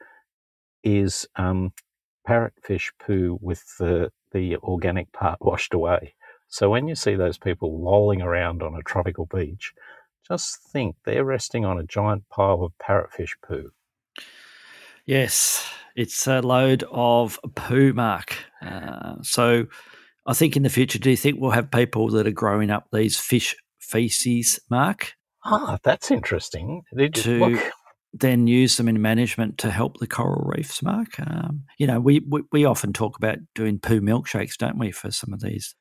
is 0.84 1.28
um, 1.36 1.72
parrotfish 2.28 2.92
poo 3.00 3.38
with 3.42 3.64
the 3.80 4.12
the 4.32 4.56
organic 4.58 5.12
part 5.12 5.38
washed 5.42 5.74
away. 5.74 6.16
So 6.48 6.70
when 6.70 6.88
you 6.88 6.96
see 6.96 7.16
those 7.16 7.38
people 7.38 7.82
lolling 7.82 8.22
around 8.22 8.62
on 8.62 8.76
a 8.76 8.84
tropical 8.84 9.26
beach, 9.26 9.74
just 10.28 10.60
think 10.72 10.96
they're 11.06 11.26
resting 11.26 11.66
on 11.66 11.80
a 11.80 11.84
giant 11.84 12.28
pile 12.30 12.64
of 12.64 12.74
parrotfish 12.82 13.32
poo. 13.46 13.72
Yes, 15.06 15.70
it's 15.96 16.28
a 16.28 16.42
load 16.42 16.84
of 16.92 17.40
poo, 17.56 17.94
Mark. 17.94 18.36
Uh, 18.62 19.16
so 19.22 19.66
I 20.26 20.34
think 20.34 20.56
in 20.56 20.64
the 20.64 20.70
future, 20.70 21.00
do 21.00 21.10
you 21.10 21.18
think 21.18 21.40
we'll 21.40 21.52
have 21.52 21.72
people 21.72 22.10
that 22.10 22.28
are 22.28 22.32
growing 22.32 22.70
up 22.70 22.88
these 22.92 23.18
fish 23.18 23.56
feces, 23.80 24.60
Mark? 24.70 25.14
Ah, 25.44 25.80
that's 25.84 26.12
interesting. 26.12 26.84
to 27.14 27.40
look. 27.40 27.72
then 28.14 28.46
use 28.46 28.78
them 28.78 28.88
in 28.88 29.02
management 29.02 29.58
to 29.60 29.72
help 29.72 29.98
the 29.98 30.08
coral 30.08 30.44
reefs, 30.46 30.84
Mark. 30.84 31.20
Um, 31.20 31.64
you 31.80 31.88
know, 31.88 32.00
we, 32.00 32.22
we, 32.30 32.44
we 32.52 32.66
often 32.66 32.94
talk 32.94 33.18
about 33.18 33.40
doing 33.56 33.80
poo 33.80 34.02
milkshakes, 34.02 34.58
don't 34.58 34.78
we, 34.78 34.92
for 34.92 35.10
some 35.10 35.34
of 35.34 35.42
these 35.42 35.74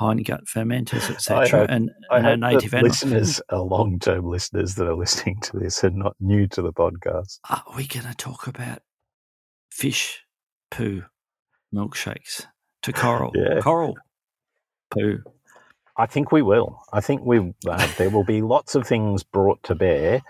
hindgut 0.00 0.44
fermenters, 0.44 1.10
etc. 1.10 1.66
And, 1.68 1.90
I 2.10 2.18
and 2.18 2.26
hope 2.26 2.40
native 2.40 2.70
that 2.70 2.82
listeners, 2.82 3.42
are 3.50 3.60
long-term 3.60 4.24
listeners 4.24 4.76
that 4.76 4.86
are 4.86 4.96
listening 4.96 5.40
to 5.42 5.58
this, 5.58 5.84
and 5.84 5.96
not 5.96 6.16
new 6.20 6.46
to 6.48 6.62
the 6.62 6.72
podcast. 6.72 7.38
Are 7.50 7.64
we 7.76 7.86
going 7.86 8.06
to 8.06 8.14
talk 8.14 8.46
about 8.46 8.80
fish 9.70 10.20
poo 10.70 11.04
milkshakes? 11.74 12.46
To 12.82 12.92
coral. 12.92 13.32
Yeah. 13.36 13.60
Coral 13.60 13.96
poo. 14.92 15.18
I 15.96 16.06
think 16.06 16.32
we 16.32 16.40
will. 16.40 16.80
I 16.92 17.00
think 17.00 17.22
we 17.22 17.52
uh, 17.68 17.88
there 17.98 18.08
will 18.08 18.24
be 18.24 18.40
lots 18.40 18.74
of 18.74 18.86
things 18.86 19.22
brought 19.22 19.62
to 19.64 19.74
bear 19.74 20.22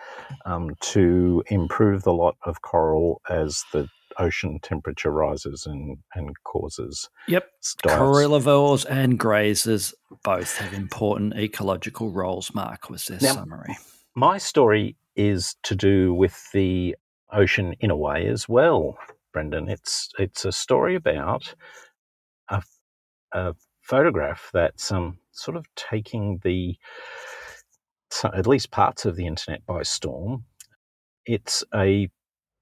um, 0.44 0.74
to 0.80 1.44
improve 1.46 2.02
the 2.02 2.12
lot 2.12 2.36
of 2.44 2.62
coral 2.62 3.20
as 3.30 3.62
the 3.72 3.88
ocean 4.18 4.58
temperature 4.60 5.10
rises 5.10 5.64
and, 5.64 5.98
and 6.14 6.34
causes. 6.42 7.08
Yep. 7.28 7.44
Diets. 7.82 7.98
Corallivores 7.98 8.84
and 8.90 9.18
grazers 9.18 9.94
both 10.24 10.56
have 10.58 10.74
important 10.74 11.34
ecological 11.36 12.10
roles, 12.10 12.52
Mark, 12.54 12.90
was 12.90 13.06
their 13.06 13.20
Now, 13.22 13.34
summary. 13.34 13.76
My 14.16 14.38
story 14.38 14.96
is 15.14 15.54
to 15.62 15.76
do 15.76 16.12
with 16.12 16.50
the 16.52 16.96
ocean 17.32 17.74
in 17.80 17.90
a 17.90 17.96
way 17.96 18.26
as 18.26 18.48
well, 18.48 18.98
Brendan. 19.32 19.68
It's 19.68 20.10
it's 20.18 20.44
a 20.44 20.52
story 20.52 20.96
about 20.96 21.54
a, 22.48 22.62
a 23.32 23.54
photograph 23.82 24.50
that's 24.52 24.92
um, 24.92 25.18
sort 25.32 25.56
of 25.56 25.66
taking 25.76 26.40
the 26.42 26.76
at 28.24 28.46
least 28.46 28.70
parts 28.70 29.04
of 29.04 29.16
the 29.16 29.26
internet 29.26 29.64
by 29.66 29.82
storm. 29.82 30.44
It's 31.24 31.64
a 31.74 32.08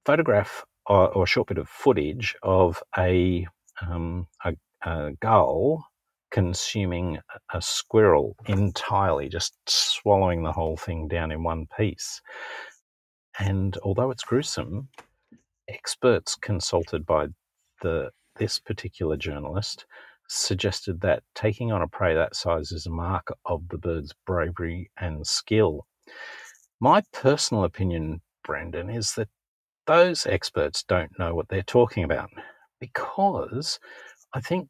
photograph 0.04 0.64
or, 0.86 1.08
or 1.12 1.24
a 1.24 1.26
short 1.26 1.48
bit 1.48 1.58
of 1.58 1.68
footage 1.68 2.36
of 2.42 2.82
a, 2.96 3.46
um, 3.86 4.26
a, 4.44 4.54
a 4.82 5.12
gull 5.20 5.84
consuming 6.30 7.18
a 7.52 7.60
squirrel 7.60 8.36
entirely, 8.46 9.28
just 9.28 9.54
swallowing 9.66 10.42
the 10.42 10.52
whole 10.52 10.76
thing 10.76 11.08
down 11.08 11.32
in 11.32 11.42
one 11.42 11.66
piece. 11.76 12.20
And 13.38 13.76
although 13.82 14.10
it's 14.10 14.22
gruesome, 14.22 14.88
experts 15.68 16.36
consulted 16.36 17.04
by 17.04 17.28
the 17.82 18.10
this 18.40 18.58
particular 18.58 19.16
journalist 19.16 19.86
suggested 20.28 21.00
that 21.02 21.22
taking 21.34 21.70
on 21.70 21.82
a 21.82 21.88
prey 21.88 22.14
that 22.14 22.34
size 22.34 22.72
is 22.72 22.86
a 22.86 22.90
mark 22.90 23.28
of 23.44 23.68
the 23.68 23.78
bird's 23.78 24.14
bravery 24.26 24.90
and 24.98 25.26
skill. 25.26 25.86
My 26.80 27.02
personal 27.12 27.64
opinion, 27.64 28.22
Brendan, 28.42 28.90
is 28.90 29.12
that 29.14 29.28
those 29.86 30.26
experts 30.26 30.82
don't 30.82 31.18
know 31.18 31.34
what 31.34 31.48
they're 31.48 31.62
talking 31.62 32.02
about 32.04 32.30
because 32.80 33.78
I 34.32 34.40
think 34.40 34.68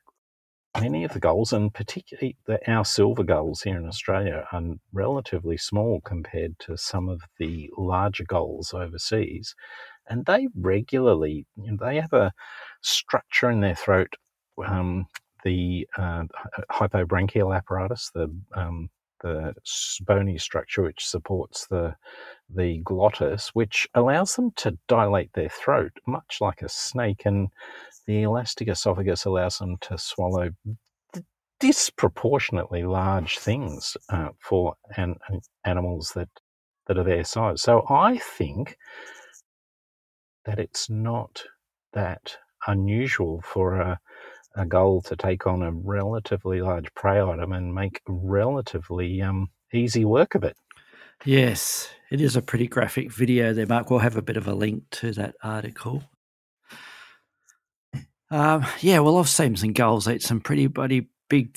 many 0.79 1.05
of 1.05 1.13
the 1.13 1.21
gulls, 1.21 1.53
and 1.53 1.73
particularly 1.73 2.37
the, 2.47 2.59
our 2.71 2.85
silver 2.85 3.25
gulls 3.25 3.63
here 3.63 3.77
in 3.77 3.87
Australia, 3.87 4.47
are 4.53 4.63
relatively 4.93 5.57
small 5.57 6.01
compared 6.01 6.59
to 6.61 6.77
some 6.77 7.09
of 7.09 7.23
the 7.39 7.71
larger 7.77 8.25
gulls 8.27 8.73
overseas. 8.73 9.55
And 10.11 10.27
they 10.27 10.49
regularly, 10.55 11.47
you 11.57 11.71
know, 11.71 11.79
they 11.81 11.97
have 12.01 12.13
a 12.13 12.33
structure 12.83 13.51
in 13.51 13.61
their 13.61 13.77
throat, 13.77 14.13
um, 14.67 15.07
the 15.45 15.87
uh, 15.97 16.25
hypobranchial 16.71 17.57
apparatus, 17.57 18.11
the 18.15 18.29
um, 18.55 18.91
the 19.23 19.55
bony 20.03 20.39
structure 20.39 20.83
which 20.83 21.07
supports 21.07 21.67
the 21.69 21.95
the 22.55 22.79
glottis, 22.85 23.51
which 23.55 23.89
allows 23.95 24.35
them 24.35 24.51
to 24.57 24.77
dilate 24.89 25.33
their 25.35 25.49
throat, 25.49 25.93
much 26.07 26.39
like 26.41 26.63
a 26.63 26.69
snake, 26.69 27.23
and 27.25 27.49
the 28.07 28.23
elastic 28.23 28.69
esophagus 28.69 29.25
allows 29.25 29.59
them 29.59 29.77
to 29.81 29.97
swallow 29.97 30.51
disproportionately 31.61 32.83
large 32.85 33.39
things 33.39 33.97
uh, 34.09 34.31
for 34.41 34.75
an, 34.97 35.17
animals 35.65 36.13
that 36.15 36.29
that 36.87 36.99
are 36.99 37.05
their 37.05 37.25
size. 37.25 37.63
So 37.63 37.85
I 37.89 38.19
think 38.19 38.77
that 40.51 40.59
it's 40.59 40.91
not 40.91 41.45
that 41.93 42.37
unusual 42.67 43.41
for 43.45 43.77
a, 43.77 44.01
a 44.57 44.67
gull 44.67 45.01
to 45.03 45.15
take 45.15 45.47
on 45.47 45.63
a 45.63 45.71
relatively 45.71 46.61
large 46.61 46.93
prey 46.95 47.23
item 47.23 47.53
and 47.53 47.73
make 47.73 48.03
relatively 48.09 49.23
um, 49.23 49.49
easy 49.73 50.05
work 50.05 50.35
of 50.35 50.43
it. 50.43 50.57
Yes, 51.25 51.89
it 52.11 52.21
is 52.21 52.35
a 52.35 52.43
pretty 52.43 52.67
graphic 52.67 53.13
video 53.13 53.53
there, 53.53 53.67
Mark. 53.67 53.91
We'll 53.91 54.01
have 54.01 54.17
a 54.17 54.23
bit 54.23 54.37
of 54.37 54.49
a 54.49 54.55
link 54.55 54.83
to 54.91 55.13
that 55.13 55.37
article. 55.41 56.03
Um, 58.33 58.67
yeah, 58.81 58.99
well, 58.99 59.19
I've 59.19 59.29
seen 59.29 59.55
some 59.55 59.73
gulls 59.73 60.09
eat 60.09 60.23
some 60.23 60.41
pretty 60.41 60.67
bloody 60.67 61.11
big 61.29 61.57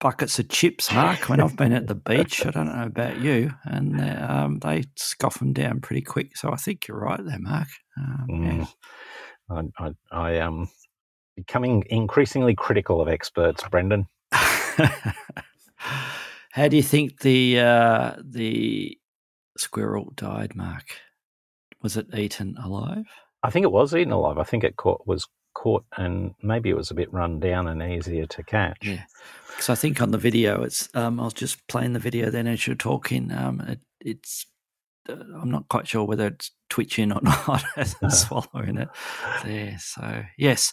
buckets 0.00 0.38
of 0.38 0.48
chips, 0.48 0.92
Mark, 0.92 1.28
when 1.28 1.40
I've 1.40 1.56
been 1.56 1.72
at 1.72 1.86
the 1.86 1.94
beach. 1.94 2.44
I 2.46 2.50
don't 2.50 2.66
know 2.66 2.84
about 2.84 3.20
you. 3.20 3.50
And 3.64 4.00
um, 4.00 4.58
they 4.60 4.84
scoff 4.96 5.38
them 5.38 5.52
down 5.52 5.80
pretty 5.80 6.02
quick. 6.02 6.36
So 6.36 6.52
I 6.52 6.56
think 6.56 6.86
you're 6.86 6.98
right 6.98 7.24
there, 7.24 7.38
Mark. 7.38 7.68
Um, 7.96 8.26
mm. 8.30 8.68
I, 9.50 9.84
I, 9.84 9.90
I 10.12 10.32
am 10.32 10.68
becoming 11.36 11.84
increasingly 11.88 12.54
critical 12.54 13.00
of 13.00 13.08
experts, 13.08 13.64
Brendan. 13.70 14.06
How 16.50 16.68
do 16.68 16.76
you 16.76 16.82
think 16.82 17.20
the 17.20 17.60
uh, 17.60 18.16
the 18.22 18.98
squirrel 19.56 20.12
died, 20.16 20.54
Mark? 20.54 20.84
Was 21.82 21.96
it 21.96 22.14
eaten 22.14 22.56
alive? 22.62 23.06
I 23.42 23.50
think 23.50 23.64
it 23.64 23.72
was 23.72 23.94
eaten 23.94 24.12
alive. 24.12 24.38
I 24.38 24.44
think 24.44 24.64
it 24.64 24.76
caught, 24.76 25.06
was 25.06 25.26
caught, 25.58 25.84
and 25.96 26.34
maybe 26.42 26.70
it 26.70 26.76
was 26.76 26.90
a 26.90 26.94
bit 26.94 27.12
run 27.12 27.40
down 27.40 27.66
and 27.66 27.82
easier 27.82 28.26
to 28.26 28.42
catch. 28.44 28.78
Yeah, 28.82 29.02
because 29.50 29.68
I 29.68 29.74
think 29.74 30.00
on 30.00 30.12
the 30.12 30.18
video, 30.18 30.62
it's 30.62 30.88
um, 30.94 31.18
I 31.20 31.24
was 31.24 31.34
just 31.34 31.66
playing 31.66 31.92
the 31.94 31.98
video 31.98 32.30
then 32.30 32.46
as 32.46 32.66
you're 32.66 32.76
talking. 32.76 33.32
Um, 33.32 33.60
it, 33.62 33.80
it's 34.00 34.46
uh, 35.08 35.16
I'm 35.40 35.50
not 35.50 35.68
quite 35.68 35.88
sure 35.88 36.04
whether 36.04 36.28
it's 36.28 36.52
twitching 36.70 37.10
or 37.12 37.20
not 37.48 37.64
as 37.76 37.96
I'm 38.02 38.10
swallowing 38.10 38.78
it 38.78 38.88
there. 39.44 39.76
So 39.80 40.22
yes. 40.38 40.72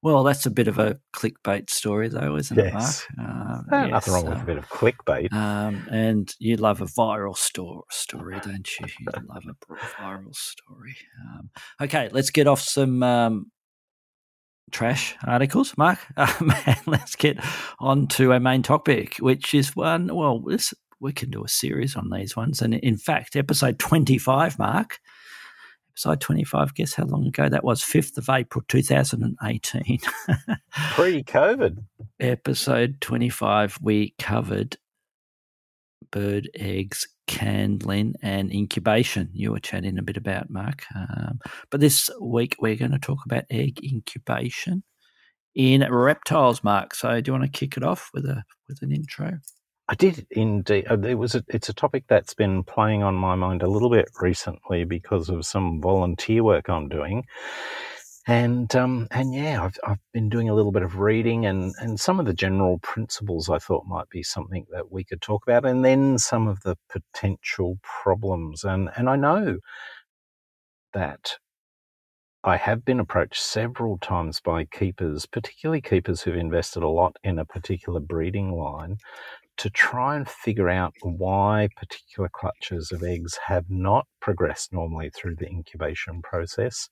Well, 0.00 0.22
that's 0.22 0.46
a 0.46 0.50
bit 0.52 0.68
of 0.68 0.78
a 0.78 1.00
clickbait 1.12 1.70
story, 1.70 2.08
though, 2.08 2.36
isn't 2.36 2.56
Yes. 2.56 3.04
it, 3.10 3.16
Mark? 3.18 3.64
Ah, 3.72 3.82
yes, 3.82 3.90
Nothing 3.90 4.14
wrong 4.14 4.24
with 4.26 4.36
um, 4.36 4.42
a 4.42 4.46
bit 4.46 4.58
of 4.58 4.68
clickbait. 4.68 5.32
um, 5.32 5.88
and 5.90 6.32
you 6.38 6.56
love 6.56 6.80
a 6.80 6.84
viral 6.84 7.36
store, 7.36 7.82
story, 7.90 8.38
don't 8.44 8.68
you? 8.78 8.86
You 9.00 9.06
love 9.28 9.42
a 9.48 9.74
viral 10.00 10.32
story. 10.36 10.94
Um, 11.32 11.50
okay, 11.82 12.10
let's 12.12 12.30
get 12.30 12.46
off 12.46 12.60
some 12.60 13.02
um, 13.02 13.50
trash 14.70 15.16
articles, 15.26 15.76
Mark, 15.76 15.98
um, 16.16 16.52
let's 16.86 17.16
get 17.16 17.38
on 17.78 18.06
to 18.08 18.32
our 18.32 18.40
main 18.40 18.62
topic, 18.62 19.16
which 19.18 19.54
is 19.54 19.74
one. 19.76 20.14
Well, 20.14 20.40
this 20.40 20.72
we 21.00 21.12
can 21.12 21.30
do 21.30 21.44
a 21.44 21.48
series 21.48 21.94
on 21.96 22.10
these 22.10 22.36
ones, 22.36 22.60
and 22.60 22.74
in 22.74 22.96
fact, 22.96 23.36
episode 23.36 23.78
twenty-five, 23.78 24.58
Mark. 24.58 24.98
Episode 25.94 26.20
25, 26.20 26.74
guess 26.76 26.94
how 26.94 27.02
long 27.06 27.26
ago 27.26 27.48
that 27.48 27.64
was? 27.64 27.82
5th 27.82 28.18
of 28.18 28.28
April 28.28 28.62
2018. 28.68 29.98
Pre 30.94 31.24
COVID. 31.24 31.78
episode 32.20 33.00
25, 33.00 33.78
we 33.82 34.14
covered 34.16 34.76
bird 36.12 36.48
eggs, 36.54 37.08
candling, 37.28 38.14
and 38.22 38.50
incubation. 38.50 39.30
You 39.32 39.52
were 39.52 39.60
chatting 39.60 39.98
a 39.98 40.02
bit 40.02 40.16
about, 40.16 40.50
Mark. 40.50 40.82
Um, 40.96 41.38
but 41.70 41.80
this 41.80 42.10
week, 42.20 42.56
we're 42.60 42.74
going 42.74 42.90
to 42.90 42.98
talk 42.98 43.18
about 43.24 43.44
egg 43.50 43.78
incubation 43.84 44.82
in 45.54 45.86
reptiles, 45.88 46.64
Mark. 46.64 46.94
So, 46.94 47.20
do 47.20 47.28
you 47.28 47.38
want 47.38 47.44
to 47.44 47.58
kick 47.58 47.76
it 47.76 47.84
off 47.84 48.10
with 48.12 48.24
a 48.24 48.42
with 48.68 48.82
an 48.82 48.90
intro? 48.90 49.38
I 49.88 49.94
did 49.94 50.26
indeed. 50.30 50.86
Uh, 50.90 50.98
It 51.00 51.14
was. 51.14 51.34
A, 51.34 51.44
it's 51.48 51.68
a 51.68 51.74
topic 51.74 52.04
that's 52.08 52.34
been 52.34 52.64
playing 52.64 53.02
on 53.02 53.14
my 53.14 53.34
mind 53.34 53.62
a 53.62 53.68
little 53.68 53.90
bit 53.90 54.08
recently 54.20 54.84
because 54.84 55.28
of 55.28 55.46
some 55.46 55.80
volunteer 55.80 56.42
work 56.42 56.68
I'm 56.68 56.88
doing, 56.88 57.24
and 58.28 58.74
um, 58.76 59.08
and 59.10 59.34
yeah, 59.34 59.62
I've 59.64 59.78
I've 59.84 59.98
been 60.12 60.28
doing 60.28 60.48
a 60.50 60.54
little 60.54 60.72
bit 60.72 60.82
of 60.84 60.98
reading 60.98 61.46
and 61.46 61.74
and 61.80 61.98
some 62.00 62.20
of 62.20 62.26
the 62.26 62.34
general 62.34 62.78
principles 62.80 63.48
I 63.50 63.58
thought 63.58 63.86
might 63.86 64.08
be 64.10 64.22
something 64.22 64.66
that 64.72 64.92
we 64.92 65.04
could 65.04 65.22
talk 65.22 65.42
about, 65.46 65.66
and 65.66 65.84
then 65.84 66.18
some 66.18 66.46
of 66.48 66.60
the 66.62 66.76
potential 66.90 67.78
problems, 67.82 68.64
and 68.64 68.90
and 68.96 69.10
I 69.10 69.16
know 69.16 69.58
that. 70.92 71.38
I 72.44 72.56
have 72.56 72.84
been 72.84 72.98
approached 73.00 73.40
several 73.42 73.98
times 73.98 74.40
by 74.40 74.64
keepers, 74.64 75.26
particularly 75.26 75.80
keepers 75.80 76.22
who've 76.22 76.36
invested 76.36 76.82
a 76.82 76.88
lot 76.88 77.16
in 77.22 77.38
a 77.38 77.44
particular 77.44 78.00
breeding 78.00 78.52
line, 78.52 78.98
to 79.58 79.70
try 79.70 80.16
and 80.16 80.28
figure 80.28 80.68
out 80.68 80.94
why 81.02 81.68
particular 81.76 82.28
clutches 82.32 82.92
of 82.92 83.02
eggs 83.02 83.38
have 83.46 83.70
not 83.70 84.06
progressed 84.20 84.72
normally 84.72 85.10
through 85.10 85.36
the 85.36 85.48
incubation 85.48 86.22
process. 86.22 86.88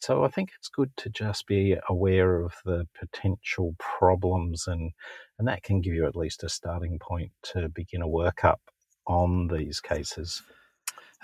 So 0.00 0.24
I 0.24 0.28
think 0.28 0.50
it's 0.58 0.68
good 0.68 0.90
to 0.96 1.10
just 1.10 1.46
be 1.46 1.76
aware 1.88 2.40
of 2.40 2.54
the 2.64 2.86
potential 2.98 3.76
problems 3.78 4.66
and 4.66 4.92
and 5.38 5.48
that 5.48 5.62
can 5.62 5.80
give 5.80 5.94
you 5.94 6.06
at 6.06 6.16
least 6.16 6.42
a 6.42 6.48
starting 6.48 6.98
point 6.98 7.32
to 7.54 7.68
begin 7.68 8.02
a 8.02 8.08
workup 8.08 8.58
on 9.06 9.48
these 9.48 9.80
cases. 9.80 10.42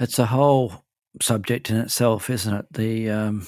It's 0.01 0.19
a 0.19 0.27
whole 0.27 0.85
subject 1.21 1.71
in 1.71 1.77
itself, 1.77 2.31
isn't 2.31 2.55
it? 2.55 2.67
The 2.71 3.11
um, 3.11 3.47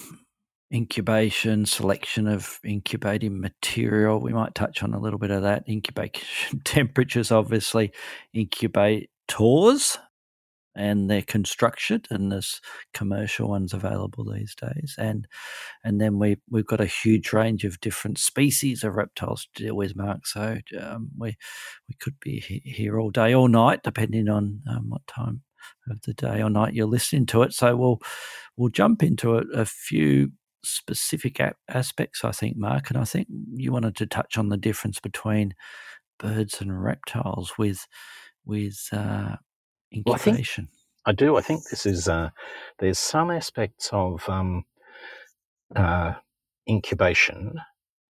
incubation, 0.73 1.67
selection 1.67 2.27
of 2.27 2.59
incubating 2.65 3.41
material. 3.41 4.21
We 4.21 4.33
might 4.33 4.55
touch 4.55 4.83
on 4.83 4.95
a 4.95 5.01
little 5.01 5.19
bit 5.19 5.31
of 5.31 5.43
that. 5.43 5.65
Incubation 5.69 6.61
temperatures, 6.65 7.33
obviously, 7.33 7.93
incubators 8.33 9.99
and 10.79 11.11
they're 11.11 11.23
constructed 11.23 12.07
and 12.11 12.31
there's 12.31 12.61
commercial 12.95 13.49
ones 13.49 13.75
available 13.75 14.25
these 14.25 14.55
days. 14.55 14.95
And 14.97 15.27
and 15.85 16.01
then 16.01 16.19
we 16.19 16.39
we've 16.49 16.67
got 16.67 16.81
a 16.81 16.87
huge 16.87 17.33
range 17.33 17.65
of 17.65 17.81
different 17.81 18.19
species 18.19 18.85
of 18.85 18.95
reptiles 18.95 19.49
to 19.55 19.65
deal 19.65 19.77
with, 19.77 19.97
Mark. 19.97 20.27
So 20.27 20.59
um, 20.81 21.11
we 21.19 21.37
we 21.89 21.97
could 22.01 22.19
be 22.21 22.41
he- 22.41 22.63
here 22.65 22.99
all 23.01 23.11
day, 23.11 23.35
all 23.35 23.49
night, 23.49 23.83
depending 23.83 24.29
on 24.29 24.63
um, 24.71 24.89
what 24.89 25.07
time 25.09 25.43
of 25.91 26.01
the 26.03 26.15
day 26.15 26.41
or 26.43 26.49
night 26.49 26.75
you're 26.75 26.87
listening 26.87 27.27
to 27.27 27.43
it. 27.43 27.53
So 27.53 27.77
we'll 27.77 28.01
we'll 28.57 28.71
jump 28.71 29.03
into 29.03 29.37
a, 29.37 29.43
a 29.53 29.65
few 29.65 30.31
specific 30.65 31.41
a- 31.41 31.55
aspects, 31.69 32.25
I 32.25 32.31
think, 32.31 32.57
Mark, 32.57 32.91
and 32.91 32.99
I 32.99 33.05
think 33.05 33.27
you 33.55 33.73
wanted 33.73 33.97
to 33.97 34.07
touch 34.07 34.39
on 34.39 34.49
the 34.49 34.57
difference 34.57 35.01
between 35.01 35.55
birds 36.21 36.61
and 36.61 36.83
reptiles 36.83 37.55
with 37.59 37.87
with 38.45 38.89
uh, 38.93 39.37
Well, 40.05 40.15
I 41.09 41.13
do. 41.13 41.39
I 41.39 41.41
think 41.41 41.63
this 41.71 41.87
is 41.87 42.07
uh, 42.07 42.29
there's 42.81 42.99
some 42.99 43.31
aspects 43.31 43.89
of 43.95 44.29
um, 44.29 44.65
uh, 45.75 46.13
incubation 46.69 47.55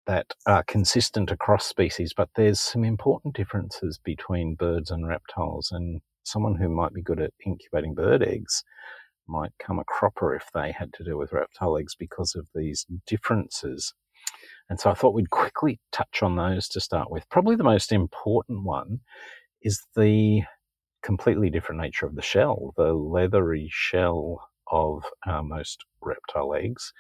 that 0.08 0.34
are 0.46 0.64
consistent 0.64 1.32
across 1.32 1.66
species, 1.66 2.14
but 2.14 2.28
there's 2.36 2.60
some 2.60 2.84
important 2.84 3.34
differences 3.34 3.98
between 4.04 4.56
birds 4.56 4.92
and 4.92 5.08
reptiles. 5.08 5.70
And 5.72 6.02
someone 6.24 6.56
who 6.58 6.68
might 6.68 6.94
be 6.94 7.02
good 7.02 7.22
at 7.22 7.32
incubating 7.46 7.94
bird 7.94 8.24
eggs 8.24 8.62
might 9.26 9.54
come 9.58 9.80
a 9.80 9.86
cropper 9.86 10.36
if 10.36 10.50
they 10.54 10.74
had 10.74 10.92
to 10.96 11.06
do 11.06 11.18
with 11.18 11.32
reptile 11.32 11.78
eggs 11.78 11.96
because 11.98 12.36
of 12.36 12.50
these 12.54 12.86
differences. 13.08 13.94
And 14.70 14.82
so 14.82 14.92
I 14.92 14.96
thought 14.96 15.14
we'd 15.14 15.30
quickly 15.30 15.80
touch 15.94 16.22
on 16.22 16.36
those 16.36 16.68
to 16.68 16.82
start 16.82 17.10
with. 17.10 17.30
Probably 17.30 17.56
the 17.56 17.64
most 17.64 17.94
important 17.94 18.66
one 18.66 19.00
is 19.62 19.82
the 19.96 20.42
completely 21.04 21.50
different 21.50 21.82
nature 21.82 22.06
of 22.06 22.16
the 22.16 22.22
shell. 22.22 22.74
The 22.78 22.94
leathery 22.94 23.70
shell 23.72 24.50
of 24.72 25.04
uh, 25.28 25.42
most 25.42 25.84
reptile 26.02 26.54
eggs 26.56 26.94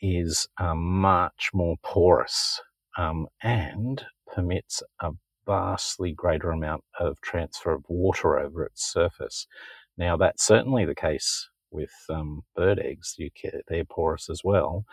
is 0.00 0.46
uh, 0.58 0.74
much 0.74 1.50
more 1.52 1.76
porous 1.82 2.60
um, 2.96 3.26
and 3.42 4.04
permits 4.34 4.82
a 5.00 5.10
vastly 5.46 6.12
greater 6.12 6.50
amount 6.50 6.84
of 6.98 7.20
transfer 7.20 7.72
of 7.72 7.84
water 7.88 8.38
over 8.38 8.64
its 8.64 8.90
surface. 8.92 9.46
Now, 9.96 10.16
that's 10.16 10.44
certainly 10.44 10.84
the 10.84 10.94
case 10.94 11.48
with 11.70 11.92
um, 12.08 12.42
bird 12.56 12.78
eggs. 12.78 13.16
They're 13.68 13.84
porous 13.84 14.28
as 14.30 14.42
well, 14.44 14.84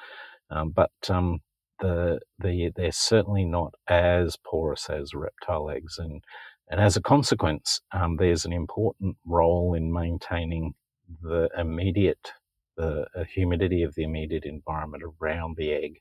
um, 0.50 0.72
but 0.72 0.92
um, 1.10 1.40
the 1.80 2.20
the 2.40 2.72
they're 2.76 2.92
certainly 2.92 3.46
not 3.46 3.74
as 3.88 4.38
porous 4.46 4.90
as 4.90 5.14
reptile 5.14 5.70
eggs, 5.70 5.98
and 6.00 6.24
and 6.70 6.82
as 6.82 6.98
a 6.98 7.02
consequence, 7.02 7.80
um, 7.92 8.18
there's 8.18 8.46
an 8.46 8.54
important 8.54 9.16
role 9.26 9.74
in 9.74 9.92
maintaining 9.92 10.74
the 11.22 11.50
immediate 11.58 12.32
the 12.76 13.08
uh, 13.16 13.24
humidity 13.24 13.82
of 13.84 13.96
the 13.96 14.04
immediate 14.04 14.46
environment 14.46 15.04
around 15.04 15.56
the 15.58 15.72
egg 15.72 16.00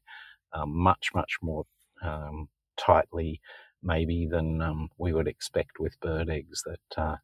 um, 0.53 0.77
much 0.77 1.09
much 1.15 1.37
more 1.43 1.65
um, 2.03 2.49
tightly 2.77 3.41
maybe 3.83 4.27
than 4.31 4.61
um, 4.61 4.89
we 4.99 5.13
would 5.13 5.29
expect 5.29 5.81
with 5.81 5.99
bird 6.01 6.29
eggs 6.29 6.63
that 6.67 7.03
uh, 7.03 7.17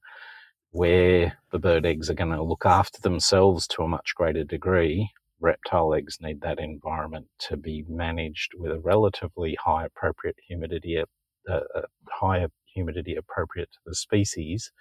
where 0.71 1.37
the 1.51 1.59
bird 1.59 1.85
eggs 1.85 2.09
are 2.09 2.15
going 2.15 2.31
to 2.31 2.43
look 2.43 2.65
after 2.65 3.01
themselves 3.03 3.67
to 3.67 3.83
a 3.83 3.89
much 3.89 4.15
greater 4.17 4.45
degree 4.45 5.11
reptile 5.41 5.93
eggs 5.93 6.19
need 6.21 6.41
that 6.41 6.61
environment 6.61 7.27
to 7.39 7.57
be 7.57 7.85
managed 7.89 8.53
with 8.57 8.71
a 8.71 8.79
relatively 8.81 9.57
high 9.63 9.85
appropriate 9.85 10.37
humidity 10.47 10.97
a 10.97 11.05
uh, 11.53 11.61
higher 12.09 12.49
humidity 12.75 13.17
appropriate 13.17 13.71
to 13.73 13.79
the 13.87 13.95
species 13.95 14.73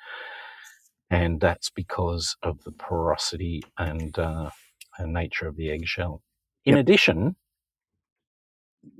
and 1.09 1.39
that's 1.41 1.69
because 1.69 2.35
of 2.43 2.63
the 2.63 2.71
porosity 2.71 3.63
and, 3.77 4.17
uh, 4.19 4.49
and 4.97 5.13
nature 5.13 5.47
of 5.47 5.55
the 5.57 5.71
eggshell. 5.71 6.21
In 6.65 6.77
addition, 6.77 7.35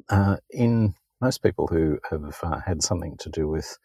uh, 0.10 0.38
in 0.52 0.96
most 1.22 1.44
people 1.44 1.68
who 1.68 2.00
have 2.10 2.40
uh, 2.44 2.60
had 2.66 2.84
something 2.84 3.18
to 3.20 3.30
do 3.30 3.48
with 3.48 3.78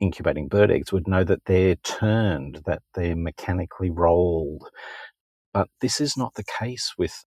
incubating 0.00 0.48
bird 0.48 0.70
eggs 0.70 0.92
would 0.92 1.08
know 1.08 1.24
that 1.24 1.44
they're 1.46 1.76
turned, 1.76 2.62
that 2.66 2.82
they're 2.94 3.16
mechanically 3.16 3.90
rolled. 3.90 4.68
But 5.54 5.68
this 5.80 6.00
is 6.00 6.16
not 6.16 6.34
the 6.34 6.44
case 6.44 6.94
with 6.98 7.24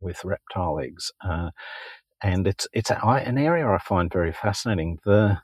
with 0.00 0.24
reptile 0.24 0.80
eggs, 0.80 1.12
uh, 1.24 1.50
and 2.22 2.46
it's 2.46 2.68
it's 2.72 2.90
an 2.90 3.38
area 3.38 3.68
I 3.68 3.78
find 3.78 4.12
very 4.12 4.32
fascinating. 4.32 4.98
The 5.04 5.38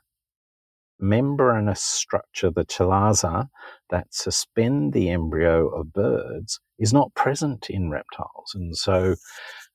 membranous 0.99 1.81
structure, 1.81 2.51
the 2.51 2.65
chalaza, 2.65 3.49
that 3.89 4.13
suspend 4.13 4.93
the 4.93 5.09
embryo 5.09 5.67
of 5.69 5.93
birds 5.93 6.59
is 6.79 6.93
not 6.93 7.13
present 7.15 7.69
in 7.69 7.89
reptiles, 7.89 8.53
and 8.55 8.75
so 8.77 9.15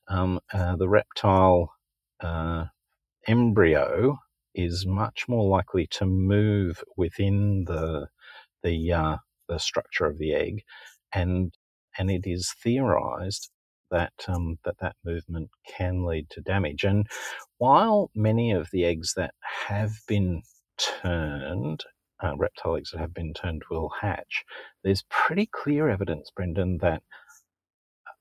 um, 0.09 0.39
uh, 0.53 0.75
the 0.75 0.89
reptile 0.89 1.73
uh, 2.21 2.65
embryo 3.27 4.17
is 4.55 4.85
much 4.85 5.25
more 5.27 5.47
likely 5.49 5.87
to 5.87 6.05
move 6.05 6.83
within 6.97 7.65
the 7.67 8.07
the 8.63 8.91
uh, 8.93 9.17
the 9.49 9.59
structure 9.59 10.05
of 10.05 10.17
the 10.17 10.33
egg, 10.33 10.63
and 11.13 11.53
and 11.97 12.11
it 12.11 12.23
is 12.25 12.53
theorized 12.63 13.49
that 13.91 14.13
um, 14.27 14.57
that 14.65 14.77
that 14.81 14.95
movement 15.05 15.49
can 15.67 16.05
lead 16.05 16.29
to 16.31 16.41
damage. 16.41 16.83
And 16.83 17.07
while 17.57 18.11
many 18.15 18.51
of 18.51 18.69
the 18.71 18.85
eggs 18.85 19.13
that 19.15 19.33
have 19.67 19.93
been 20.07 20.41
turned, 21.01 21.83
uh, 22.23 22.35
reptile 22.37 22.77
eggs 22.77 22.91
that 22.91 22.99
have 22.99 23.13
been 23.13 23.33
turned, 23.33 23.63
will 23.69 23.91
hatch, 24.01 24.43
there's 24.83 25.03
pretty 25.09 25.47
clear 25.47 25.89
evidence, 25.89 26.31
Brendan, 26.35 26.79
that 26.79 27.03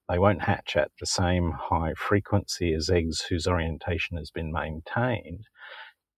they 0.09 0.19
won't 0.19 0.43
hatch 0.43 0.77
at 0.77 0.91
the 0.99 1.07
same 1.07 1.53
high 1.53 1.95
frequency 1.97 2.75
as 2.75 2.91
eggs 2.91 3.23
whose 3.23 3.47
orientation 3.47 4.17
has 4.17 4.31
been 4.31 4.53
maintained. 4.53 5.47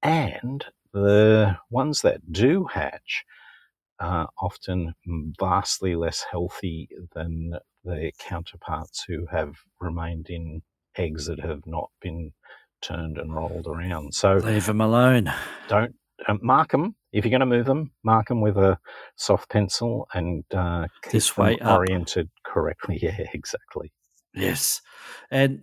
And 0.02 0.64
the 0.92 1.58
ones 1.70 2.02
that 2.02 2.32
do 2.32 2.64
hatch 2.64 3.24
are 4.00 4.28
often 4.40 4.94
vastly 5.38 5.94
less 5.94 6.24
healthy 6.30 6.88
than 7.14 7.54
their 7.84 8.10
counterparts 8.18 9.04
who 9.06 9.26
have 9.30 9.54
remained 9.80 10.26
in 10.28 10.62
eggs 10.96 11.26
that 11.26 11.40
have 11.40 11.66
not 11.66 11.90
been 12.00 12.32
turned 12.80 13.18
and 13.18 13.34
rolled 13.34 13.66
around. 13.66 14.14
So 14.14 14.34
leave 14.36 14.66
them 14.66 14.80
alone. 14.80 15.32
Don't 15.68 15.94
um, 16.28 16.40
mark 16.42 16.70
them 16.70 16.94
if 17.12 17.24
you're 17.24 17.30
going 17.30 17.40
to 17.40 17.46
move 17.46 17.66
them. 17.66 17.92
Mark 18.04 18.28
them 18.28 18.40
with 18.40 18.56
a 18.56 18.78
soft 19.16 19.50
pencil 19.50 20.08
and 20.14 20.44
uh, 20.54 20.86
keep 21.02 21.12
this 21.12 21.36
way 21.36 21.56
them 21.56 21.68
oriented 21.68 22.26
up. 22.26 22.52
correctly. 22.52 22.98
Yeah, 23.02 23.26
exactly. 23.32 23.92
Yes, 24.34 24.80
and 25.30 25.62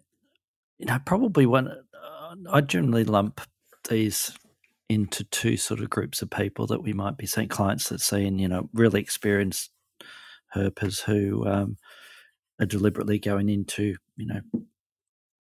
you 0.78 0.86
know 0.86 1.00
probably 1.06 1.46
one. 1.46 1.68
Uh, 1.68 2.36
I 2.52 2.62
generally 2.62 3.04
lump 3.04 3.42
these 3.90 4.32
into 4.90 5.24
two 5.24 5.58
sort 5.58 5.80
of 5.80 5.90
groups 5.90 6.22
of 6.22 6.30
people 6.30 6.66
that 6.68 6.82
we 6.82 6.94
might 6.94 7.18
be 7.18 7.28
seeing 7.28 7.48
clients 7.48 7.90
that 7.90 8.02
seeing 8.02 8.40
you 8.40 8.48
know 8.48 8.70
really 8.74 9.00
experienced 9.00 9.72
herpers 10.56 11.02
who 11.02 11.48
um, 11.48 11.78
are 12.60 12.66
deliberately 12.66 13.20
going 13.20 13.50
into 13.50 13.96
you 14.18 14.28
know 14.28 14.42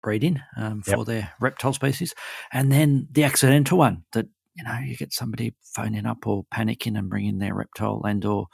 breeding 0.04 0.40
um, 0.56 0.84
for 0.84 0.98
yep. 0.98 1.06
their 1.06 1.34
reptile 1.40 1.74
species, 1.74 2.14
and 2.52 2.72
then 2.72 3.08
the 3.12 3.24
accidental 3.24 3.78
one 3.78 4.04
that 4.14 4.28
you 4.56 4.64
know 4.64 4.80
you 4.80 4.96
get 4.96 5.14
somebody 5.14 5.54
phoning 5.62 6.06
up 6.06 6.26
or 6.26 6.46
panicking 6.54 6.98
and 6.98 7.10
bringing 7.10 7.40
their 7.40 7.54
reptile 7.54 8.02
and 8.06 8.24
or 8.26 8.48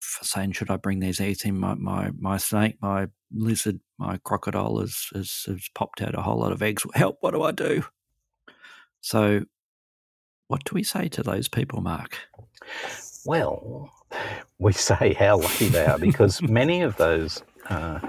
saying 0.00 0.52
should 0.52 0.70
I 0.70 0.76
bring 0.76 1.00
these 1.00 1.20
eggs 1.20 1.44
in? 1.44 1.58
My 1.58 1.74
my, 1.74 2.10
my 2.18 2.36
snake 2.36 2.76
my 2.80 3.08
lizard 3.32 3.80
my 3.98 4.18
crocodile 4.24 4.78
has, 4.80 5.06
has, 5.14 5.44
has 5.46 5.68
popped 5.74 6.02
out 6.02 6.16
a 6.16 6.22
whole 6.22 6.40
lot 6.40 6.52
of 6.52 6.62
eggs. 6.62 6.84
Help 6.94 7.18
what 7.20 7.32
do 7.32 7.42
I 7.42 7.52
do? 7.52 7.84
So 9.00 9.44
what 10.48 10.64
do 10.64 10.74
we 10.74 10.82
say 10.82 11.08
to 11.08 11.22
those 11.22 11.48
people 11.48 11.80
Mark? 11.80 12.18
Well 13.24 13.90
we 14.58 14.72
say 14.72 15.14
how 15.14 15.38
lucky 15.38 15.68
they 15.68 15.86
are 15.86 15.98
because 15.98 16.42
many 16.42 16.82
of 16.82 16.96
those 16.96 17.42
uh, 17.68 18.00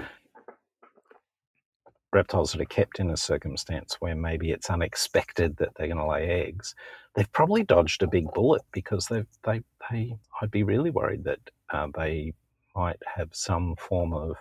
reptiles 2.14 2.52
that 2.52 2.60
are 2.60 2.66
kept 2.66 3.00
in 3.00 3.10
a 3.10 3.16
circumstance 3.16 3.96
where 4.00 4.14
maybe 4.14 4.50
it's 4.50 4.70
unexpected 4.70 5.56
that 5.56 5.70
they're 5.74 5.88
going 5.88 5.98
to 5.98 6.06
lay 6.06 6.28
eggs, 6.28 6.74
they've 7.14 7.32
probably 7.32 7.62
dodged 7.62 8.02
a 8.02 8.06
big 8.06 8.32
bullet 8.32 8.62
because 8.72 9.06
they 9.06 9.24
they 9.44 9.60
they 9.90 10.16
I'd 10.40 10.50
be 10.50 10.62
really 10.62 10.90
worried 10.90 11.24
that 11.24 11.40
uh, 11.72 11.88
they 11.94 12.32
might 12.74 13.00
have 13.16 13.28
some 13.32 13.76
form 13.76 14.12
of 14.12 14.36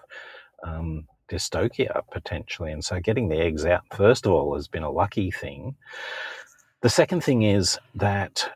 um, 0.64 1.06
dystocia 1.30 2.02
potentially, 2.12 2.72
and 2.72 2.84
so 2.84 3.00
getting 3.00 3.28
the 3.28 3.40
eggs 3.40 3.66
out 3.66 3.84
first 3.92 4.26
of 4.26 4.32
all 4.32 4.56
has 4.56 4.68
been 4.68 4.84
a 4.84 4.92
lucky 4.92 5.32
thing. 5.32 5.76
The 6.82 6.90
second 6.90 7.24
thing 7.24 7.44
is 7.44 7.80
that 7.96 8.50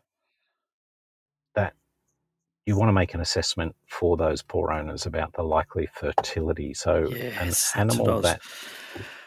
you 2.68 2.76
want 2.76 2.90
to 2.90 2.94
make 2.94 3.14
an 3.14 3.22
assessment 3.22 3.74
for 3.88 4.18
those 4.18 4.42
poor 4.42 4.74
owners 4.74 5.06
about 5.06 5.32
the 5.34 5.42
likely 5.42 5.88
fertility. 5.94 6.74
So 6.74 7.08
yes, 7.10 7.72
an 7.74 7.90
animal 7.90 8.20
that 8.22 8.42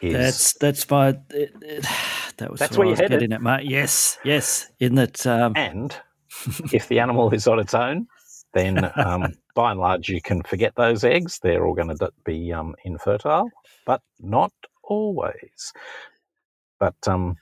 is 0.01 0.13
that's 0.13 0.53
that's 0.55 0.91
my 0.91 1.09
it, 1.31 1.55
it, 1.63 1.87
that 2.37 2.51
was 2.51 2.61
that's 2.61 2.77
where 2.77 2.87
was 2.87 2.99
headed. 2.99 3.21
getting 3.21 3.33
at, 3.33 3.43
mate. 3.43 3.67
Yes, 3.67 4.19
yes. 4.25 4.71
In 4.79 4.95
that, 4.97 5.27
um... 5.27 5.53
and 5.57 5.97
if 6.73 6.89
the 6.89 7.01
animal 7.01 7.31
is 7.33 7.47
on 7.47 7.59
its 7.59 7.75
own, 7.75 8.07
then 8.55 8.91
um, 8.97 9.35
by 9.55 9.73
and 9.73 9.81
large 9.81 10.09
you 10.09 10.21
can 10.21 10.43
forget 10.43 10.75
those 10.77 11.05
eggs. 11.05 11.39
They're 11.43 11.67
all 11.67 11.75
going 11.75 11.97
to 11.97 12.13
be 12.25 12.53
um, 12.53 12.75
infertile, 12.85 13.51
but 13.87 14.03
not 14.19 14.53
always. 14.85 15.73
But 16.79 16.97
um, 17.07 17.37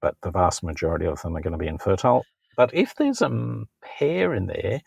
but 0.00 0.16
the 0.22 0.30
vast 0.30 0.62
majority 0.62 1.06
of 1.06 1.20
them 1.22 1.36
are 1.36 1.40
going 1.40 1.52
to 1.52 1.58
be 1.58 1.66
infertile. 1.66 2.24
But 2.56 2.72
if 2.72 2.94
there's 2.94 3.22
a 3.22 3.64
pair 3.82 4.34
in 4.34 4.46
there 4.46 4.80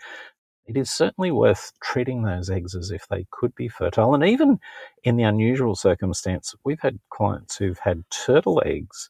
it 0.68 0.76
is 0.76 0.90
certainly 0.90 1.32
worth 1.32 1.72
treating 1.82 2.24
those 2.24 2.50
eggs 2.50 2.76
as 2.76 2.92
if 2.92 3.08
they 3.08 3.26
could 3.32 3.56
be 3.56 3.70
fertile. 3.70 4.14
And 4.14 4.24
even 4.24 4.60
in 5.04 5.16
the 5.16 5.24
unusual 5.24 5.76
circumstance, 5.76 6.54
we've 6.66 6.82
had 6.82 7.00
clients 7.10 7.56
who've 7.58 7.80
had 7.80 8.04
turtle 8.10 8.62
eggs 8.66 9.10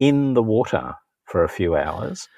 in 0.00 0.34
the 0.34 0.42
water 0.42 0.94
for 1.26 1.44
a 1.44 1.48
few 1.48 1.76
hours, 1.76 2.28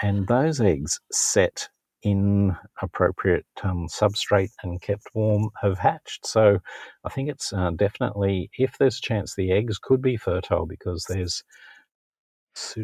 and 0.00 0.26
those 0.28 0.60
eggs 0.60 1.00
set 1.12 1.68
in 2.02 2.56
appropriate 2.80 3.44
um, 3.62 3.86
substrate 3.88 4.52
and 4.62 4.80
kept 4.80 5.02
warm 5.14 5.50
have 5.60 5.78
hatched. 5.78 6.26
So 6.26 6.58
I 7.04 7.08
think 7.10 7.28
it's 7.28 7.52
uh, 7.52 7.70
definitely, 7.76 8.50
if 8.56 8.78
there's 8.78 8.98
a 8.98 9.02
chance 9.02 9.34
the 9.34 9.52
eggs 9.52 9.78
could 9.78 10.00
be 10.00 10.16
fertile 10.16 10.64
because 10.64 11.04
there's 11.08 11.44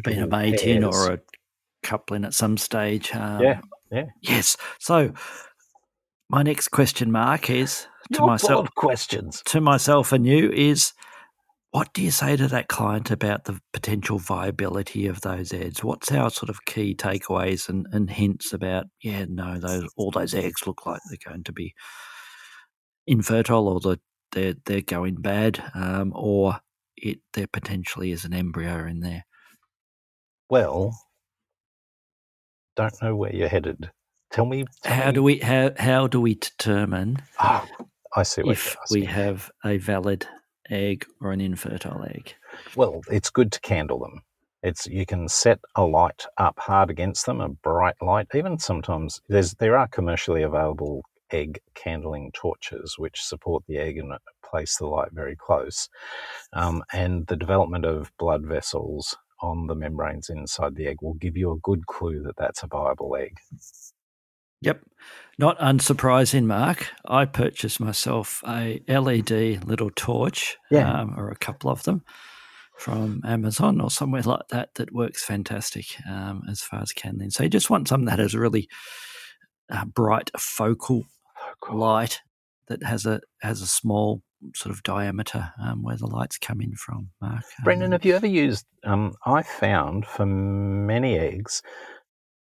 been 0.03 0.23
a 0.23 0.27
mating 0.27 0.83
or 0.83 1.13
a 1.13 1.19
coupling 1.83 2.25
at 2.25 2.33
some 2.33 2.57
stage. 2.57 3.13
Um, 3.15 3.41
yeah, 3.41 3.61
yeah. 3.91 4.05
Yes. 4.21 4.57
So 4.79 5.13
my 6.29 6.43
next 6.43 6.69
question, 6.69 7.11
Mark, 7.11 7.49
is 7.49 7.87
to 8.13 8.19
You're 8.19 8.27
myself. 8.27 8.69
questions 8.75 9.41
to 9.47 9.61
myself 9.61 10.11
and 10.11 10.25
you 10.25 10.51
is. 10.51 10.93
What 11.71 11.93
do 11.93 12.01
you 12.01 12.11
say 12.11 12.37
to 12.37 12.47
that 12.47 12.69
client 12.69 13.11
about 13.11 13.43
the 13.43 13.59
potential 13.73 14.17
viability 14.17 15.05
of 15.05 15.21
those 15.21 15.51
eggs? 15.51 15.83
What's 15.83 16.11
our 16.11 16.31
sort 16.31 16.49
of 16.49 16.63
key 16.65 16.95
takeaways 16.95 17.67
and, 17.67 17.85
and 17.91 18.09
hints 18.09 18.53
about? 18.53 18.85
Yeah, 19.03 19.25
no, 19.27 19.59
those 19.59 19.87
all 19.97 20.09
those 20.09 20.33
eggs 20.33 20.65
look 20.65 20.85
like 20.85 21.01
they're 21.09 21.31
going 21.31 21.43
to 21.43 21.51
be 21.51 21.75
infertile, 23.05 23.67
or 23.67 23.79
the, 23.81 23.99
they're 24.31 24.55
they're 24.65 24.81
going 24.81 25.15
bad, 25.15 25.61
um, 25.75 26.13
or 26.15 26.61
it 26.95 27.19
there 27.33 27.47
potentially 27.47 28.11
is 28.11 28.23
an 28.23 28.33
embryo 28.33 28.85
in 28.87 29.01
there. 29.01 29.25
Well, 30.49 30.97
don't 32.77 33.01
know 33.01 33.15
where 33.15 33.35
you're 33.35 33.49
headed. 33.49 33.91
Tell 34.31 34.45
me. 34.45 34.65
Tell 34.83 34.93
how 34.93 35.07
me. 35.07 35.13
do 35.13 35.23
we 35.23 35.39
how 35.39 35.71
how 35.77 36.07
do 36.07 36.21
we 36.21 36.35
determine? 36.35 37.17
Oh, 37.41 37.65
I 38.15 38.23
see. 38.23 38.43
if 38.45 38.77
we 38.91 39.05
have 39.05 39.51
a 39.65 39.77
valid 39.77 40.25
egg 40.69 41.05
or 41.21 41.31
an 41.31 41.41
infertile 41.41 42.05
egg. 42.09 42.35
Well, 42.75 43.01
it's 43.11 43.29
good 43.29 43.51
to 43.53 43.59
candle 43.61 43.99
them. 43.99 44.21
It's 44.63 44.87
you 44.87 45.05
can 45.05 45.27
set 45.27 45.59
a 45.75 45.83
light 45.83 46.25
up 46.37 46.59
hard 46.59 46.89
against 46.89 47.25
them, 47.25 47.41
a 47.41 47.49
bright 47.49 47.95
light. 48.01 48.27
Even 48.33 48.59
sometimes 48.59 49.21
there's 49.27 49.53
there 49.55 49.77
are 49.77 49.87
commercially 49.87 50.43
available 50.43 51.03
egg 51.31 51.59
candling 51.75 52.31
torches 52.33 52.95
which 52.97 53.21
support 53.21 53.63
the 53.67 53.77
egg 53.77 53.97
and 53.97 54.13
place 54.49 54.77
the 54.77 54.87
light 54.87 55.09
very 55.11 55.35
close. 55.35 55.89
Um, 56.53 56.83
and 56.93 57.27
the 57.27 57.35
development 57.35 57.85
of 57.85 58.11
blood 58.17 58.45
vessels 58.45 59.17
on 59.41 59.67
the 59.67 59.75
membranes 59.75 60.29
inside 60.29 60.75
the 60.75 60.87
egg 60.87 60.97
will 61.01 61.13
give 61.15 61.37
you 61.37 61.51
a 61.51 61.59
good 61.59 61.85
clue 61.87 62.23
that 62.23 62.37
that's 62.37 62.63
a 62.63 62.67
viable 62.67 63.15
egg. 63.15 63.37
Yep. 64.61 64.81
Not 65.37 65.59
unsurprising, 65.59 66.45
Mark. 66.45 66.89
I 67.05 67.25
purchased 67.25 67.79
myself 67.79 68.43
a 68.47 68.81
LED 68.87 69.63
little 69.65 69.91
torch, 69.95 70.57
yeah. 70.71 71.01
um, 71.01 71.13
or 71.15 71.29
a 71.29 71.35
couple 71.35 71.69
of 71.69 71.83
them, 71.83 72.03
from 72.77 73.21
Amazon 73.23 73.79
or 73.79 73.91
somewhere 73.91 74.23
like 74.23 74.47
that 74.49 74.73
that 74.75 74.93
works 74.93 75.23
fantastic 75.23 75.85
um, 76.09 76.41
as 76.49 76.61
far 76.61 76.81
as 76.81 76.91
candling. 76.91 77.29
So 77.29 77.43
you 77.43 77.49
just 77.49 77.69
want 77.69 77.87
something 77.87 78.05
that 78.05 78.19
has 78.19 78.33
a 78.33 78.39
really 78.39 78.67
uh, 79.69 79.85
bright 79.85 80.31
focal, 80.37 81.05
focal 81.35 81.77
light 81.77 82.21
that 82.67 82.83
has 82.83 83.05
a 83.05 83.21
has 83.41 83.61
a 83.61 83.67
small 83.67 84.21
sort 84.55 84.73
of 84.73 84.83
diameter 84.83 85.51
um, 85.61 85.83
where 85.83 85.97
the 85.97 86.07
lights 86.07 86.37
come 86.37 86.61
in 86.61 86.75
from, 86.75 87.09
Mark. 87.21 87.43
Brendan, 87.63 87.87
um, 87.87 87.91
have 87.93 88.05
you 88.05 88.15
ever 88.15 88.27
used? 88.27 88.65
Um, 88.83 89.15
I 89.25 89.43
found 89.43 90.05
for 90.05 90.25
many 90.25 91.17
eggs, 91.17 91.61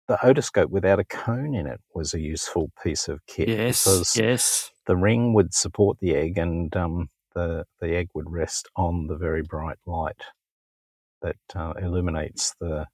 the 0.08 0.18
otoscope 0.18 0.70
without 0.70 1.00
a 1.00 1.04
cone 1.04 1.54
in 1.54 1.68
it 1.68 1.82
was 1.94 2.14
a 2.14 2.20
useful 2.20 2.72
piece 2.84 3.08
of 3.08 3.26
kit. 3.28 3.50
Yes, 3.50 4.16
yes. 4.16 4.72
The 4.88 4.96
ring 4.96 5.34
would 5.34 5.54
support 5.54 5.98
the 6.00 6.16
egg, 6.16 6.38
and 6.38 6.76
um, 6.76 7.10
the 7.34 7.66
the 7.80 7.96
egg 7.96 8.10
would 8.14 8.30
rest 8.30 8.68
on 8.76 9.08
the 9.08 9.18
very 9.18 9.42
bright 9.42 9.78
light 9.86 10.22
that 11.22 11.38
uh, 11.56 11.74
illuminates 11.82 12.54
the 12.60 12.86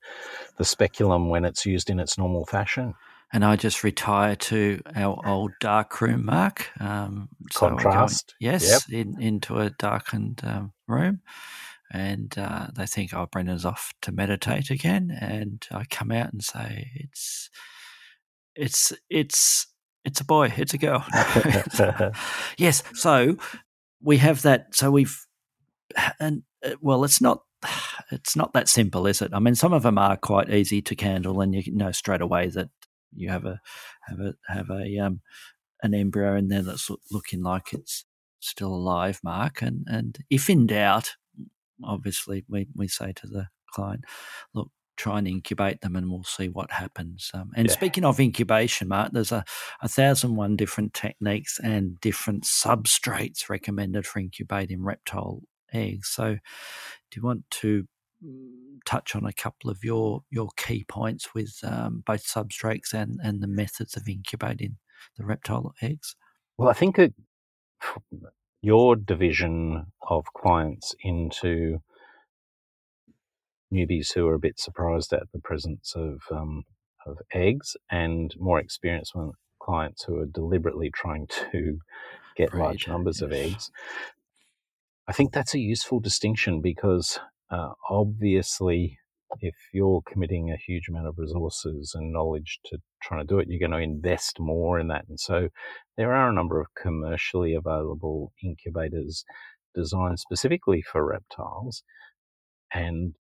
the 0.58 0.66
speculum 0.66 1.30
when 1.30 1.46
it's 1.46 1.66
used 1.66 1.90
in 1.90 2.00
its 2.00 2.18
normal 2.18 2.46
fashion 2.46 2.94
and 3.34 3.46
I 3.46 3.56
just 3.56 3.84
retire 3.84 4.36
to 4.36 4.82
our 4.96 5.20
old 5.26 5.52
dark 5.60 6.02
room, 6.02 6.26
Mark. 6.26 6.70
Um, 6.80 7.30
so 7.52 7.70
Contrast. 7.70 8.34
Going, 8.40 8.54
yes, 8.54 8.68
yep. 8.68 8.82
in, 9.06 9.22
into 9.22 9.58
a 9.58 9.70
darkened 9.70 10.42
um, 10.44 10.74
room. 10.88 11.22
And 11.94 12.34
uh, 12.38 12.68
they 12.74 12.86
think, 12.86 13.14
oh, 13.14 13.28
Brendan's 13.30 13.66
off 13.66 13.94
to 14.04 14.12
meditate 14.12 14.70
again. 14.70 15.12
And 15.20 15.66
I 15.72 15.84
come 15.90 16.12
out 16.12 16.32
and 16.32 16.44
say, 16.44 16.90
it's, 16.96 17.50
it's, 18.56 18.94
it's, 19.10 19.68
it's 20.06 20.22
a 20.22 20.26
boy, 20.26 20.54
it's 20.56 20.74
a 20.74 20.78
girl. 20.78 21.06
yes. 22.58 22.84
So 22.94 23.38
we 24.02 24.18
have 24.18 24.42
that. 24.44 24.76
So 24.76 24.90
we've 24.90 25.26
and 26.20 26.44
uh, 26.66 26.72
well, 26.82 27.04
it's 27.04 27.22
not 27.22 27.44
it's 28.12 28.36
not 28.36 28.54
that 28.54 28.68
simple, 28.68 29.06
is 29.08 29.22
it? 29.22 29.32
I 29.34 29.40
mean, 29.40 29.56
some 29.56 29.74
of 29.74 29.84
them 29.84 29.98
are 29.98 30.18
quite 30.18 30.50
easy 30.50 30.82
to 30.82 30.96
handle, 31.00 31.42
and 31.42 31.54
you 31.54 31.64
know 31.74 31.92
straight 31.92 32.22
away 32.22 32.48
that 32.50 32.70
you 33.14 33.30
have 33.30 33.46
a 33.46 33.60
have 34.08 34.20
a 34.20 34.36
have 34.48 34.70
a 34.70 34.98
um, 35.00 35.22
an 35.84 35.94
embryo 35.94 36.36
in 36.36 36.48
there 36.48 36.62
that's 36.62 36.90
looking 37.12 37.44
like 37.44 37.74
it's 37.74 38.06
still 38.40 38.74
alive, 38.74 39.20
Mark. 39.24 39.62
And 39.62 39.86
and 39.88 40.18
if 40.30 40.50
in 40.50 40.68
doubt, 40.68 41.16
obviously 41.84 42.46
we 42.48 42.68
we 42.76 42.88
say 42.88 43.14
to 43.14 43.28
the 43.28 43.48
client, 43.74 44.06
look, 44.54 44.70
try 44.98 45.18
and 45.18 45.28
incubate 45.28 45.82
them 45.82 45.96
and 45.96 46.10
we'll 46.10 46.24
see 46.24 46.48
what 46.50 46.72
happens. 46.72 47.32
Um, 47.34 47.52
and 47.56 47.68
yeah. 47.68 47.74
speaking 47.74 48.06
of 48.06 48.20
incubation, 48.20 48.88
Mark, 48.88 49.12
there's 49.14 49.32
a, 49.32 49.44
a 49.82 49.88
thousand 49.88 50.36
one 50.36 50.56
different 50.56 50.94
techniques 50.94 51.60
and 51.64 52.00
different 52.02 52.44
substrates 52.44 53.50
recommended 53.50 54.06
for 54.06 54.20
incubating 54.20 54.84
reptile 54.84 55.42
eggs. 55.74 56.10
So, 56.10 56.34
do 56.34 57.16
you 57.16 57.24
want 57.24 57.50
to 57.50 57.88
touch 58.86 59.16
on 59.16 59.26
a 59.26 59.34
couple 59.34 59.70
of 59.70 59.84
your 59.84 60.24
your 60.30 60.50
key 60.58 60.86
points 60.88 61.34
with 61.34 61.58
um, 61.64 62.04
both 62.06 62.26
substrates 62.26 62.94
and 62.94 63.20
and 63.24 63.42
the 63.42 63.48
methods 63.48 63.96
of 63.96 64.08
incubating 64.08 64.78
the 65.18 65.26
reptile 65.26 65.74
eggs? 65.82 66.16
Well, 66.58 66.70
I 66.70 66.74
think 66.74 67.00
it, 67.00 67.14
your 68.62 68.96
division 68.96 69.88
of 70.08 70.26
clients 70.36 70.96
into 71.04 71.82
newbies 73.74 74.14
who 74.14 74.28
are 74.28 74.36
a 74.36 74.40
bit 74.40 74.60
surprised 74.60 75.14
at 75.14 75.32
the 75.34 75.40
presence 75.40 75.94
of 75.96 76.22
um, 76.32 76.64
of 77.06 77.18
eggs 77.34 77.76
and 77.90 78.36
more 78.38 78.60
experienced 78.60 79.14
clients 79.62 80.04
who 80.04 80.20
are 80.20 80.26
deliberately 80.26 80.92
trying 80.94 81.28
to 81.28 81.80
get 82.36 82.52
Breed, 82.52 82.62
large 82.62 82.88
numbers 82.88 83.22
yes. 83.22 83.22
of 83.22 83.32
eggs. 83.32 83.72
I 85.08 85.14
think 85.14 85.34
that's 85.34 85.54
a 85.54 85.60
useful 85.60 86.00
distinction 86.00 86.62
because 86.62 87.20
uh, 87.52 87.72
obviously, 87.90 88.98
if 89.40 89.56
you're 89.74 90.02
committing 90.12 90.52
a 90.52 90.58
huge 90.58 90.88
amount 90.90 91.08
of 91.08 91.16
resources 91.18 91.94
and 91.96 92.14
knowledge 92.14 92.60
to 92.66 92.78
trying 93.04 93.22
to 93.22 93.28
do 93.28 93.40
it, 93.40 93.48
you're 93.50 93.60
going 93.60 93.72
to 93.72 93.78
invest 93.78 94.40
more 94.40 94.80
in 94.80 94.88
that. 94.90 95.06
And 95.08 95.20
so 95.20 95.50
there 95.98 96.14
are 96.14 96.30
a 96.30 96.34
number 96.34 96.60
of 96.60 96.68
commercially 96.82 97.56
available 97.56 98.34
incubators 98.44 99.24
designed 99.76 100.20
specifically 100.20 100.82
for 100.82 101.06
reptiles. 101.06 101.84
And 102.74 103.14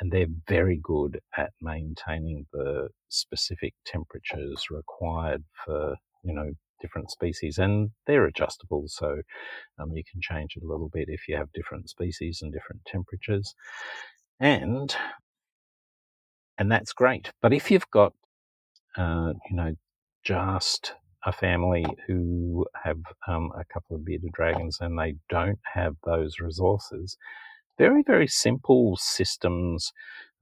and 0.00 0.10
they're 0.10 0.26
very 0.48 0.80
good 0.82 1.20
at 1.36 1.50
maintaining 1.60 2.46
the 2.52 2.88
specific 3.08 3.74
temperatures 3.86 4.66
required 4.70 5.44
for 5.64 5.94
you 6.24 6.34
know 6.34 6.50
different 6.84 7.10
species 7.10 7.58
and 7.58 7.90
they're 8.06 8.26
adjustable 8.26 8.84
so 8.86 9.16
um, 9.78 9.90
you 9.94 10.02
can 10.10 10.20
change 10.20 10.52
it 10.56 10.62
a 10.62 10.68
little 10.68 10.90
bit 10.92 11.06
if 11.08 11.28
you 11.28 11.36
have 11.36 11.52
different 11.52 11.88
species 11.88 12.40
and 12.42 12.52
different 12.52 12.82
temperatures. 12.86 13.54
And 14.40 14.94
and 16.58 16.70
that's 16.70 16.92
great. 16.92 17.32
But 17.42 17.52
if 17.52 17.70
you've 17.70 17.90
got 17.90 18.12
uh, 18.96 19.32
you 19.50 19.56
know 19.56 19.74
just 20.24 20.94
a 21.26 21.32
family 21.32 21.86
who 22.06 22.66
have 22.84 22.98
um, 23.26 23.50
a 23.58 23.64
couple 23.72 23.96
of 23.96 24.04
bearded 24.04 24.32
dragons 24.32 24.78
and 24.80 24.98
they 24.98 25.16
don't 25.30 25.58
have 25.74 25.94
those 26.04 26.38
resources 26.40 27.16
very, 27.78 28.02
very 28.06 28.26
simple 28.26 28.96
systems. 28.96 29.92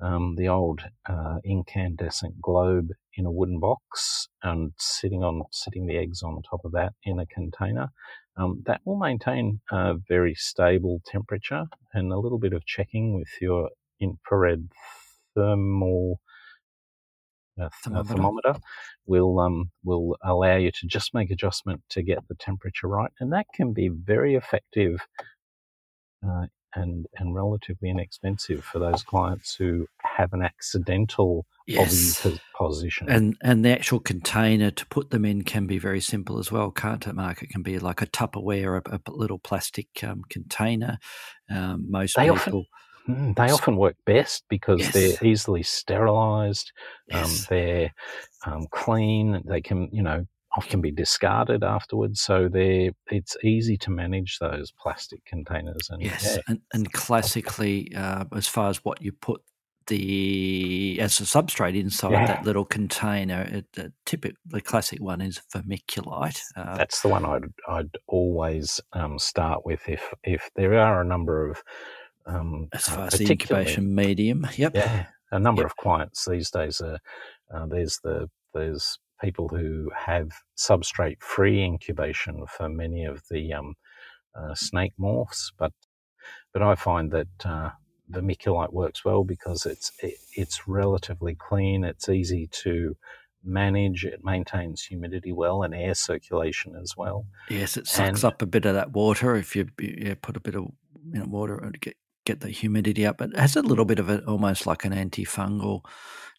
Um, 0.00 0.34
the 0.36 0.48
old 0.48 0.80
uh, 1.08 1.36
incandescent 1.44 2.40
globe 2.42 2.88
in 3.14 3.24
a 3.24 3.30
wooden 3.30 3.60
box 3.60 4.28
and 4.42 4.72
sitting 4.76 5.22
on 5.22 5.42
sitting 5.52 5.86
the 5.86 5.96
eggs 5.96 6.22
on 6.24 6.42
top 6.42 6.64
of 6.64 6.72
that 6.72 6.92
in 7.04 7.20
a 7.20 7.26
container. 7.26 7.88
Um, 8.36 8.62
that 8.66 8.80
will 8.84 8.96
maintain 8.96 9.60
a 9.70 9.94
very 10.08 10.34
stable 10.34 11.02
temperature 11.06 11.66
and 11.92 12.12
a 12.12 12.18
little 12.18 12.38
bit 12.38 12.52
of 12.52 12.66
checking 12.66 13.14
with 13.14 13.28
your 13.40 13.68
infrared 14.00 14.68
thermal 15.34 16.18
uh, 17.60 17.68
thermometer. 17.84 18.14
thermometer 18.14 18.54
will 19.06 19.38
um, 19.38 19.70
will 19.84 20.16
allow 20.24 20.56
you 20.56 20.70
to 20.72 20.86
just 20.86 21.14
make 21.14 21.30
adjustment 21.30 21.82
to 21.90 22.02
get 22.02 22.26
the 22.28 22.34
temperature 22.34 22.88
right, 22.88 23.12
and 23.20 23.32
that 23.32 23.46
can 23.54 23.72
be 23.72 23.88
very 23.88 24.34
effective 24.34 25.06
uh, 26.26 26.46
and 26.74 27.06
and 27.16 27.34
relatively 27.34 27.90
inexpensive 27.90 28.64
for 28.64 28.78
those 28.78 29.02
clients 29.02 29.54
who 29.54 29.86
have 30.02 30.32
an 30.32 30.42
accidental 30.42 31.46
yes. 31.66 32.26
position. 32.56 33.08
And 33.08 33.36
and 33.42 33.64
the 33.64 33.70
actual 33.70 34.00
container 34.00 34.70
to 34.70 34.86
put 34.86 35.10
them 35.10 35.24
in 35.24 35.42
can 35.42 35.66
be 35.66 35.78
very 35.78 36.00
simple 36.00 36.38
as 36.38 36.50
well, 36.50 36.70
can't 36.70 37.06
it, 37.06 37.14
Mark? 37.14 37.42
It 37.42 37.50
can 37.50 37.62
be 37.62 37.78
like 37.78 38.02
a 38.02 38.06
Tupperware, 38.06 38.80
a, 38.86 39.00
a 39.04 39.12
little 39.12 39.38
plastic 39.38 39.88
um, 40.02 40.22
container. 40.28 40.98
Um, 41.50 41.86
most 41.90 42.16
they 42.16 42.30
people. 42.30 42.36
Often, 42.36 42.64
hmm, 43.06 43.32
they 43.32 43.50
often 43.50 43.76
work 43.76 43.96
best 44.06 44.44
because 44.48 44.80
yes. 44.80 44.92
they're 44.92 45.28
easily 45.28 45.62
sterilized. 45.62 46.72
Um, 47.12 47.20
yes. 47.20 47.40
Um, 47.40 47.46
they're 47.50 47.94
um, 48.46 48.66
clean. 48.70 49.42
They 49.44 49.60
can, 49.60 49.88
you 49.92 50.02
know, 50.02 50.26
can 50.60 50.80
be 50.80 50.90
discarded 50.90 51.64
afterwards. 51.64 52.20
So 52.20 52.48
they 52.48 52.92
it's 53.10 53.36
easy 53.42 53.76
to 53.78 53.90
manage 53.90 54.38
those 54.38 54.72
plastic 54.72 55.24
containers. 55.24 55.88
And 55.90 56.02
yes, 56.02 56.36
yeah. 56.36 56.42
and, 56.48 56.60
and, 56.72 56.92
classically, 56.92 57.92
uh, 57.94 58.24
as 58.34 58.46
far 58.46 58.68
as 58.68 58.84
what 58.84 59.00
you 59.02 59.12
put 59.12 59.42
the 59.86 60.98
as 61.00 61.20
a 61.20 61.24
substrate 61.24 61.78
inside 61.78 62.12
yeah. 62.12 62.26
that 62.26 62.44
little 62.44 62.64
container, 62.64 63.42
it, 63.42 63.66
the 63.72 63.92
typical 64.06 64.36
the 64.46 64.60
classic 64.60 65.00
one 65.00 65.20
is 65.20 65.40
vermiculite. 65.54 66.40
Uh, 66.56 66.76
That's 66.76 67.02
the 67.02 67.08
one 67.08 67.24
I'd 67.24 67.52
I'd 67.68 67.96
always 68.06 68.80
um, 68.92 69.18
start 69.18 69.64
with 69.64 69.88
if 69.88 70.12
if 70.22 70.50
there 70.54 70.78
are 70.78 71.00
a 71.00 71.04
number 71.04 71.50
of 71.50 71.62
um, 72.26 72.68
as 72.72 72.84
far 72.84 73.04
uh, 73.04 73.06
as 73.06 73.14
the 73.14 73.30
incubation 73.30 73.94
medium. 73.94 74.46
Yep. 74.56 74.76
Yeah, 74.76 75.06
a 75.30 75.38
number 75.38 75.62
yep. 75.62 75.70
of 75.70 75.76
clients 75.76 76.26
these 76.28 76.50
days. 76.50 76.80
Are, 76.80 76.98
uh, 77.52 77.66
there's 77.66 77.98
the 78.04 78.28
there's 78.54 78.98
people 79.22 79.48
who 79.48 79.90
have 79.96 80.32
substrate 80.56 81.22
free 81.22 81.62
incubation 81.62 82.44
for 82.46 82.68
many 82.68 83.04
of 83.04 83.22
the 83.30 83.52
um, 83.52 83.74
uh, 84.34 84.54
snake 84.54 84.92
morphs, 84.98 85.52
but 85.58 85.72
but 86.52 86.62
I 86.62 86.74
find 86.74 87.10
that 87.12 87.28
uh, 87.44 87.70
vermiculite 88.10 88.72
works 88.72 89.04
well 89.04 89.24
because 89.24 89.66
it's 89.66 89.92
it, 90.00 90.14
it's 90.36 90.68
relatively 90.68 91.34
clean, 91.34 91.84
it's 91.84 92.08
easy 92.08 92.48
to 92.64 92.96
manage, 93.44 94.04
it 94.04 94.20
maintains 94.22 94.82
humidity 94.82 95.32
well 95.32 95.62
and 95.62 95.74
air 95.74 95.94
circulation 95.94 96.76
as 96.80 96.94
well. 96.96 97.26
Yes, 97.48 97.76
it 97.76 97.86
sucks 97.86 98.22
and, 98.22 98.32
up 98.32 98.42
a 98.42 98.46
bit 98.46 98.66
of 98.66 98.74
that 98.74 98.92
water 98.92 99.34
if 99.36 99.56
you, 99.56 99.68
you 99.80 100.14
put 100.14 100.36
a 100.36 100.40
bit 100.40 100.54
of 100.54 100.64
you 101.12 101.20
know, 101.20 101.24
water 101.24 101.58
to 101.58 101.78
get 101.78 101.96
get 102.24 102.40
the 102.40 102.50
humidity 102.50 103.06
up. 103.06 103.18
But 103.18 103.30
it 103.30 103.38
has 103.38 103.56
a 103.56 103.62
little 103.62 103.84
bit 103.84 103.98
of 103.98 104.08
it, 104.08 104.24
almost 104.26 104.66
like 104.66 104.84
an 104.84 104.92
antifungal 104.92 105.82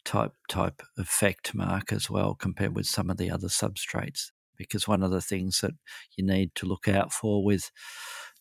type 0.04 0.32
type 0.48 0.82
effect 0.98 1.54
mark 1.54 1.92
as 1.92 2.10
well 2.10 2.34
compared 2.34 2.76
with 2.76 2.86
some 2.86 3.10
of 3.10 3.16
the 3.16 3.30
other 3.30 3.48
substrates 3.48 4.30
because 4.56 4.86
one 4.86 5.02
of 5.02 5.10
the 5.10 5.20
things 5.20 5.60
that 5.60 5.72
you 6.16 6.24
need 6.24 6.54
to 6.54 6.66
look 6.66 6.86
out 6.88 7.12
for 7.12 7.42
with 7.42 7.70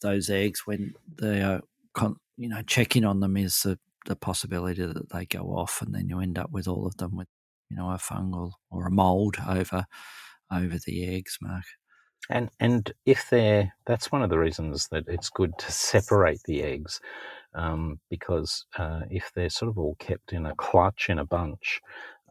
those 0.02 0.30
eggs 0.30 0.64
when 0.66 0.94
they 1.18 1.42
are 1.42 1.62
con- 1.94 2.18
you 2.38 2.50
know 2.50 2.62
checking 2.64 3.06
on 3.06 3.20
them 3.22 3.38
is 3.38 3.62
the, 3.62 3.80
the 4.06 4.16
possibility 4.16 4.86
that 4.86 5.10
they 5.12 5.26
go 5.26 5.44
off 5.56 5.82
and 5.82 5.96
then 5.96 6.10
you 6.10 6.20
end 6.20 6.38
up 6.38 6.52
with 6.52 6.68
all 6.68 6.86
of 6.86 6.98
them 6.98 7.16
with 7.16 7.28
you 7.70 7.78
know 7.78 7.90
a 7.90 7.96
fungal 7.96 8.52
or 8.70 8.86
a 8.86 8.92
mold 8.92 9.38
over 9.48 9.86
over 10.52 10.78
the 10.86 11.08
eggs 11.08 11.38
mark 11.42 11.64
and 12.30 12.50
and 12.60 12.94
if 13.06 13.30
they're 13.30 13.74
that's 13.86 14.12
one 14.12 14.24
of 14.24 14.30
the 14.30 14.40
reasons 14.40 14.88
that 14.90 15.04
it's 15.08 15.30
good 15.30 15.52
to 15.58 15.72
separate 15.72 16.42
the 16.46 16.64
eggs 16.64 17.02
um, 17.56 18.00
because 18.10 18.66
uh, 18.78 19.02
if 19.10 19.32
they're 19.36 19.50
sort 19.50 19.70
of 19.70 19.78
all 19.78 19.96
kept 20.00 20.34
in 20.34 20.46
a 20.46 20.56
clutch 20.56 21.10
in 21.10 21.20
a 21.20 21.26
bunch, 21.26 21.82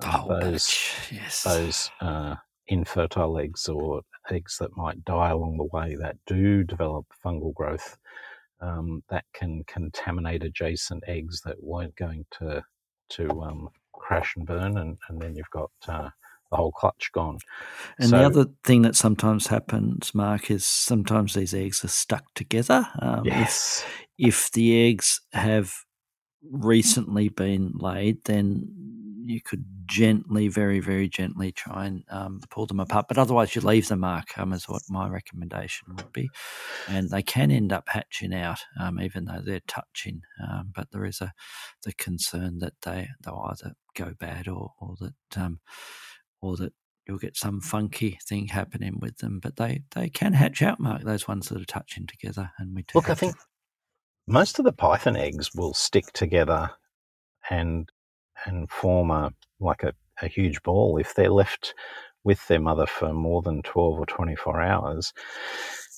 uh, 0.05 0.23
oh, 0.25 0.41
those 0.41 0.91
yes. 1.11 1.43
those 1.43 1.91
uh, 2.01 2.35
infertile 2.69 3.39
eggs 3.39 3.69
or 3.69 4.03
eggs 4.31 4.57
that 4.59 4.77
might 4.77 5.05
die 5.05 5.31
along 5.31 5.59
the 5.59 5.77
way 5.77 5.97
that 5.97 6.17
do 6.27 6.65
develop 6.65 7.07
fungal 7.25 7.55
growth, 7.55 7.97
um, 8.61 9.03
that 9.11 9.25
can 9.33 9.63
contaminate 9.67 10.43
adjacent 10.43 11.03
eggs 11.07 11.41
that 11.45 11.63
weren't 11.63 11.97
going 11.97 12.25
to 12.39 12.63
to 13.11 13.29
um, 13.43 13.69
crash 13.93 14.35
and 14.37 14.47
burn, 14.47 14.79
and, 14.79 14.97
and 15.09 15.21
then 15.21 15.37
you've 15.37 15.51
got 15.51 15.71
uh, 15.87 16.09
the 16.53 16.57
whole 16.57 16.71
clutch 16.71 17.11
gone. 17.12 17.38
And 17.99 18.11
so, 18.11 18.19
the 18.19 18.25
other 18.25 18.47
thing 18.62 18.83
that 18.83 18.95
sometimes 18.95 19.47
happens, 19.49 20.15
Mark, 20.15 20.51
is 20.51 20.65
sometimes 20.65 21.35
these 21.35 21.55
eggs 21.55 21.85
are 21.85 21.88
stuck 21.88 22.25
together. 22.35 22.87
Um, 23.01 23.25
yes. 23.25 23.85
If, 24.19 24.29
if 24.29 24.53
the 24.53 24.88
eggs 24.88 25.21
have 25.33 25.75
recently 26.51 27.31
been 27.31 27.73
laid, 27.75 28.25
then 28.25 28.69
you 29.25 29.41
could 29.41 29.65
gently, 29.87 30.49
very, 30.49 30.81
very 30.81 31.09
gently 31.09 31.53
try 31.53 31.87
and 31.87 32.03
um, 32.11 32.41
pull 32.51 32.67
them 32.67 32.81
apart. 32.81 33.07
But 33.09 33.19
otherwise, 33.19 33.55
you 33.55 33.62
leave 33.62 33.88
them, 33.88 34.01
Mark, 34.01 34.37
um, 34.38 34.53
is 34.53 34.69
what 34.69 34.83
my 34.88 35.09
recommendation 35.09 35.95
would 35.97 36.12
be. 36.12 36.29
And 36.88 37.11
they 37.11 37.23
can 37.23 37.51
end 37.51 37.73
up 37.73 37.88
hatching 37.88 38.35
out, 38.35 38.61
um, 38.79 39.01
even 39.01 39.25
though 39.25 39.41
they're 39.43 39.61
touching. 39.67 40.23
Um, 40.43 40.73
but 40.75 40.91
there 40.91 41.05
is 41.05 41.21
a 41.21 41.33
the 41.85 41.93
concern 41.95 42.59
that 42.59 42.75
they 42.83 43.09
they'll 43.23 43.49
either 43.51 43.75
go 43.95 44.15
bad 44.19 44.49
or 44.49 44.73
or 44.81 44.97
that 45.01 45.38
um, 45.41 45.61
or 46.43 46.57
that 46.57 46.73
you'll 47.07 47.19
get 47.19 47.37
some 47.37 47.61
funky 47.61 48.19
thing 48.27 48.49
happening 48.49 48.99
with 49.01 49.19
them, 49.19 49.41
but 49.43 49.57
they, 49.57 49.83
they 49.95 50.09
can 50.09 50.35
hatch 50.35 50.63
out, 50.63 50.79
Mark, 50.79 51.03
those 51.03 51.27
ones 51.27 51.49
that 51.49 51.61
are 51.61 51.65
touching 51.65 52.07
together. 52.07 52.51
And 52.59 52.75
we 52.75 52.85
Look, 52.95 53.11
I 53.11 53.15
think 53.15 53.35
most 54.27 54.59
of 54.59 54.65
the 54.65 54.73
python 54.73 55.17
eggs 55.17 55.55
will 55.55 55.75
stick 55.75 56.13
together 56.13 56.71
and 57.51 57.89
and 58.47 58.71
form 58.71 59.11
a 59.11 59.31
like 59.61 59.83
a, 59.83 59.93
a 60.21 60.29
huge 60.29 60.63
ball 60.63 60.99
if 60.99 61.15
they're 61.15 61.31
left 61.31 61.75
with 62.25 62.47
their 62.49 62.61
mother 62.61 62.87
for 62.87 63.13
more 63.13 63.43
than 63.43 63.63
12 63.63 63.99
or 63.99 64.07
24 64.07 64.61
hours. 64.61 65.13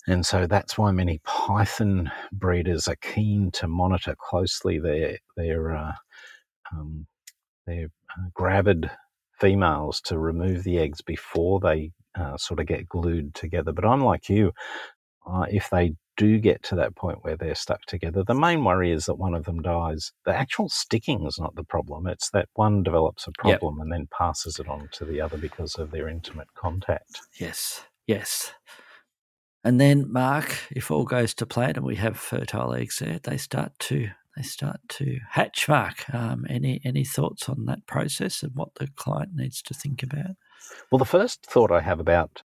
And 0.07 0.25
so 0.25 0.47
that's 0.47 0.77
why 0.77 0.91
many 0.91 1.21
python 1.25 2.11
breeders 2.33 2.89
are 2.89 2.97
keen 2.97 3.51
to 3.53 3.69
monitor 3.69 4.15
closely 4.19 4.79
their 4.79 5.19
their 5.37 5.77
uh, 5.77 5.93
um, 6.73 7.07
their 7.67 7.87
uh, 8.19 8.29
gravid 8.35 8.91
females 9.39 10.01
to 10.03 10.19
remove 10.19 10.65
the 10.65 10.79
eggs 10.79 11.01
before 11.03 11.61
they 11.61 11.93
uh, 12.19 12.37
sort 12.37 12.61
of 12.61 12.67
get 12.67 12.89
glued 12.89 13.35
together. 13.35 13.73
But 13.73 13.85
I'm 13.85 14.05
like 14.05 14.29
you, 14.29 14.53
uh, 15.27 15.47
if 15.51 15.71
they 15.71 15.95
do 16.17 16.39
get 16.39 16.63
to 16.63 16.77
that 16.77 16.95
point 16.95 17.19
where 17.23 17.37
they're 17.37 17.55
stuck 17.55 17.83
together, 17.87 18.23
the 18.25 18.35
main 18.35 18.63
worry 18.63 18.93
is 18.93 19.07
that 19.07 19.17
one 19.17 19.35
of 19.35 19.45
them 19.45 19.63
dies. 19.63 20.13
The 20.25 20.35
actual 20.35 20.69
sticking 20.69 21.27
is 21.27 21.39
not 21.39 21.57
the 21.57 21.65
problem. 21.65 22.07
It's 22.07 22.31
that 22.31 22.49
one 22.55 22.83
develops 22.83 23.27
a 23.27 23.33
Yep. 23.45 23.61
problem 23.61 23.81
and 23.81 23.91
then 23.93 24.09
passes 24.17 24.59
it 24.59 24.69
on 24.69 24.89
to 24.93 25.05
the 25.05 25.21
other 25.21 25.39
because 25.39 25.75
of 25.77 25.91
their 25.91 26.09
intimate 26.09 26.49
contact. 26.55 27.21
Yes, 27.39 27.83
yes. 28.07 28.53
And 29.65 29.81
then, 29.81 30.13
Mark, 30.13 30.59
if 30.71 30.91
all 30.91 31.05
goes 31.05 31.35
to 31.35 31.47
plan 31.47 31.77
and 31.77 31.85
we 31.87 31.97
have 31.97 32.19
fertile 32.19 32.75
eggs 32.75 32.99
there, 32.99 33.19
they 33.23 33.39
start 33.39 33.73
to 33.81 34.11
they 34.37 34.43
start 34.43 34.81
to 34.89 35.19
hatch. 35.31 35.69
Mark, 35.69 36.13
um, 36.15 36.45
any 36.49 36.81
any 36.85 37.05
thoughts 37.05 37.49
on 37.49 37.67
that 37.67 37.87
process 37.87 38.43
and 38.43 38.53
what 38.55 38.75
the 38.77 38.89
client 38.97 39.31
needs 39.35 39.63
to 39.63 39.75
think 39.75 40.03
about? 40.03 40.37
Well, 40.91 40.99
the 40.99 41.05
first 41.05 41.47
thought 41.47 41.71
I 41.71 41.81
have 41.81 42.01
about 42.01 42.43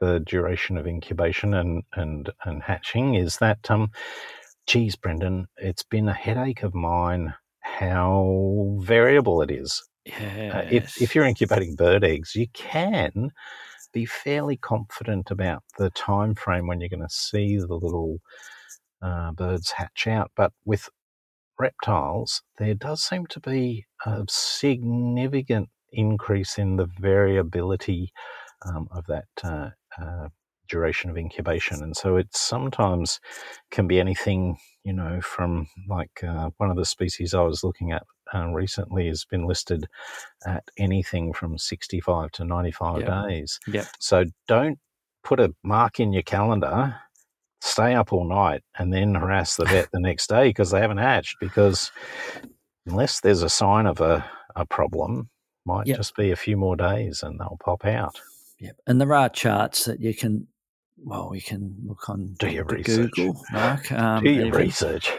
the 0.00 0.20
duration 0.20 0.76
of 0.76 0.86
incubation 0.86 1.54
and 1.54 1.82
and 1.94 2.30
and 2.44 2.62
hatching 2.62 3.14
is 3.14 3.38
that, 3.38 3.70
um, 3.70 3.90
geez, 4.66 4.96
Brendan, 4.96 5.46
it's 5.56 5.84
been 5.84 6.08
a 6.08 6.14
headache 6.14 6.62
of 6.62 6.74
mine 6.74 7.34
how 7.60 8.78
variable 8.80 9.42
it 9.42 9.50
is. 9.50 9.82
Yes. 10.04 10.54
Uh, 10.54 10.68
if, 10.70 11.00
if 11.00 11.14
you're 11.14 11.24
incubating 11.24 11.76
bird 11.76 12.02
eggs, 12.02 12.34
you 12.34 12.48
can 12.52 13.30
be 13.92 14.04
fairly 14.04 14.56
confident 14.56 15.30
about 15.30 15.62
the 15.78 15.90
time 15.90 16.34
frame 16.34 16.66
when 16.66 16.80
you're 16.80 16.88
going 16.88 17.00
to 17.00 17.08
see 17.08 17.56
the 17.58 17.74
little 17.74 18.18
uh, 19.00 19.30
birds 19.32 19.70
hatch 19.70 20.08
out. 20.08 20.32
But 20.34 20.52
with 20.64 20.88
reptiles, 21.62 22.42
there 22.58 22.74
does 22.74 23.00
seem 23.02 23.26
to 23.28 23.40
be 23.40 23.86
a 24.04 24.24
significant 24.28 25.68
increase 25.92 26.58
in 26.58 26.76
the 26.76 26.86
variability 27.00 28.12
um, 28.66 28.88
of 28.90 29.06
that 29.06 29.26
uh, 29.44 29.70
uh, 30.00 30.28
duration 30.68 31.10
of 31.10 31.16
incubation. 31.16 31.82
And 31.82 31.96
so 31.96 32.16
it 32.16 32.28
sometimes 32.34 33.20
can 33.70 33.86
be 33.86 34.00
anything, 34.00 34.56
you 34.84 34.92
know, 34.92 35.20
from 35.20 35.68
like 35.88 36.24
uh, 36.26 36.50
one 36.56 36.70
of 36.70 36.76
the 36.76 36.84
species 36.84 37.34
I 37.34 37.42
was 37.42 37.62
looking 37.62 37.92
at 37.92 38.04
uh, 38.34 38.48
recently 38.48 39.06
has 39.08 39.24
been 39.24 39.46
listed 39.46 39.86
at 40.46 40.64
anything 40.78 41.32
from 41.32 41.58
65 41.58 42.32
to 42.32 42.44
95 42.44 43.00
Yep. 43.00 43.28
days. 43.28 43.60
Yep. 43.68 43.86
So 44.00 44.24
don't 44.48 44.78
put 45.22 45.40
a 45.40 45.54
mark 45.62 46.00
in 46.00 46.12
your 46.12 46.22
calendar, 46.22 46.96
stay 47.64 47.94
up 47.94 48.12
all 48.12 48.24
night, 48.28 48.62
and 48.78 48.92
then 48.92 49.14
harass 49.14 49.56
the 49.56 49.64
vet 49.64 49.88
the 49.92 50.00
next 50.00 50.28
day 50.28 50.48
because 50.48 50.70
they 50.70 50.80
haven't 50.80 50.98
hatched. 50.98 51.36
Because 51.40 51.90
unless 52.86 53.20
there's 53.20 53.42
a 53.42 53.48
sign 53.48 53.86
of 53.86 54.00
a, 54.00 54.24
a 54.56 54.66
problem, 54.66 55.28
might 55.64 55.86
Yep. 55.86 55.96
just 55.96 56.16
be 56.16 56.32
a 56.32 56.36
few 56.36 56.56
more 56.56 56.74
days 56.76 57.22
and 57.22 57.38
they'll 57.38 57.58
pop 57.64 57.84
out. 57.84 58.20
Yep. 58.58 58.76
And 58.86 59.00
there 59.00 59.14
are 59.14 59.28
charts 59.28 59.84
that 59.84 60.00
you 60.00 60.12
can, 60.14 60.48
well, 60.98 61.32
you 61.34 61.42
can 61.42 61.76
look 61.86 62.08
on 62.08 62.34
Do 62.38 62.50
your 62.50 62.64
research. 62.64 63.10
Google, 63.12 63.40
Mark. 63.52 63.90
Um, 63.92 64.24
Do 64.24 64.30
your 64.30 64.46
even- 64.46 64.58
research. 64.58 65.10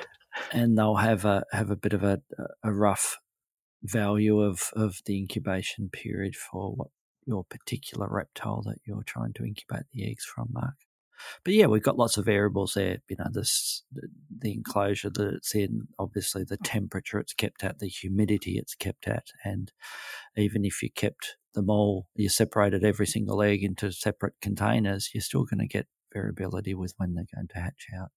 and 0.52 0.78
they'll 0.78 0.96
have 0.96 1.24
a 1.26 1.44
have 1.54 1.70
a 1.70 1.76
bit 1.76 1.94
of 1.94 2.04
a 2.04 2.20
a 2.64 2.72
rough 2.74 3.20
value 3.84 4.42
of 4.42 4.70
of 4.74 5.00
the 5.06 5.18
incubation 5.18 5.90
period 5.90 6.36
for 6.36 6.72
what 6.76 6.88
your 7.26 7.44
particular 7.46 8.08
reptile 8.10 8.62
that 8.64 8.78
you're 8.86 9.04
trying 9.04 9.32
to 9.34 9.46
incubate 9.46 9.84
the 9.94 10.10
eggs 10.10 10.26
from, 10.26 10.50
Mark. 10.52 10.74
But 11.44 11.54
yeah, 11.54 11.68
we've 11.68 11.84
got 11.84 11.98
lots 11.98 12.18
of 12.18 12.26
variables 12.26 12.74
there. 12.74 12.98
You 13.10 13.18
know, 13.20 13.28
this 13.32 13.84
the, 13.92 14.08
the 14.40 14.54
enclosure 14.54 15.10
that 15.10 15.34
it's 15.36 15.56
in, 15.56 15.88
obviously 16.00 16.44
the 16.44 16.58
temperature 16.58 17.20
it's 17.20 17.34
kept 17.34 17.64
at, 17.64 17.80
the 17.80 17.88
humidity 17.88 18.58
it's 18.58 18.76
kept 18.76 19.08
at, 19.08 19.28
and 19.44 19.72
even 20.36 20.66
if 20.66 20.82
you 20.82 20.90
kept 20.92 21.38
them 21.54 21.70
all, 21.70 22.08
you 22.16 22.30
separated 22.30 22.84
every 22.84 23.08
single 23.08 23.42
egg 23.42 23.64
into 23.64 23.92
separate 23.92 24.34
containers, 24.42 25.10
you're 25.14 25.22
still 25.22 25.46
going 25.46 25.60
to 25.60 25.68
get 25.68 25.88
variability 26.14 26.74
with 26.74 26.94
when 26.98 27.14
they're 27.16 27.26
going 27.34 27.48
to 27.48 27.60
hatch 27.60 27.88
out 27.96 28.10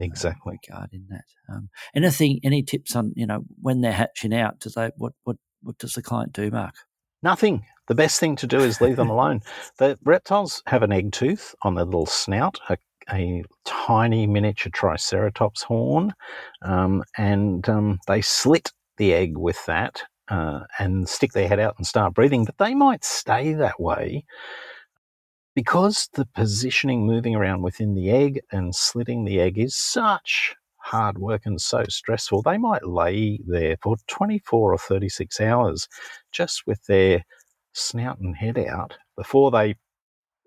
uh, 0.00 0.04
Exactly. 0.04 0.58
regarding 0.68 1.06
that. 1.10 1.24
Um, 1.48 1.70
anything, 1.94 2.40
any 2.44 2.62
tips 2.62 2.94
on 2.94 3.12
you 3.16 3.26
know 3.26 3.44
when 3.60 3.80
they're 3.80 3.92
hatching 3.92 4.34
out? 4.34 4.60
Do 4.60 4.70
they 4.74 4.90
what 4.96 5.12
what 5.24 5.36
what 5.62 5.78
does 5.78 5.92
the 5.94 6.02
client 6.02 6.32
do, 6.32 6.50
Mark? 6.50 6.74
Nothing. 7.22 7.64
The 7.88 7.94
best 7.94 8.20
thing 8.20 8.36
to 8.36 8.46
do 8.46 8.58
is 8.60 8.80
leave 8.80 8.96
them 8.96 9.10
alone. 9.16 9.40
The 9.78 9.98
reptiles 10.04 10.62
have 10.66 10.82
an 10.82 10.92
egg 10.92 11.12
tooth 11.12 11.54
on 11.62 11.74
their 11.74 11.84
little 11.84 12.06
snout, 12.06 12.60
a, 12.68 12.76
a 13.10 13.42
tiny 13.64 14.26
miniature 14.26 14.70
triceratops 14.70 15.62
horn, 15.62 16.14
um, 16.62 17.02
and 17.16 17.68
um, 17.68 17.98
they 18.06 18.20
slit 18.20 18.72
the 18.98 19.14
egg 19.14 19.36
with 19.36 19.64
that 19.66 20.02
uh, 20.28 20.60
and 20.78 21.08
stick 21.08 21.32
their 21.32 21.48
head 21.48 21.60
out 21.60 21.74
and 21.78 21.86
start 21.86 22.14
breathing. 22.14 22.44
But 22.44 22.58
they 22.58 22.74
might 22.74 23.04
stay 23.04 23.54
that 23.54 23.80
way 23.80 24.24
because 25.54 26.08
the 26.12 26.26
positioning 26.26 27.06
moving 27.06 27.34
around 27.34 27.62
within 27.62 27.94
the 27.94 28.10
egg 28.10 28.40
and 28.52 28.74
slitting 28.74 29.24
the 29.24 29.40
egg 29.40 29.58
is 29.58 29.74
such 29.74 30.54
hard 30.76 31.18
work 31.18 31.42
and 31.44 31.60
so 31.60 31.84
stressful. 31.88 32.42
They 32.42 32.58
might 32.58 32.86
lay 32.86 33.40
there 33.46 33.76
for 33.82 33.96
24 34.06 34.72
or 34.72 34.78
36 34.78 35.40
hours 35.40 35.88
just 36.32 36.66
with 36.66 36.84
their 36.86 37.24
snout 37.78 38.18
and 38.18 38.36
head 38.36 38.58
out 38.58 38.96
before 39.16 39.50
they 39.50 39.76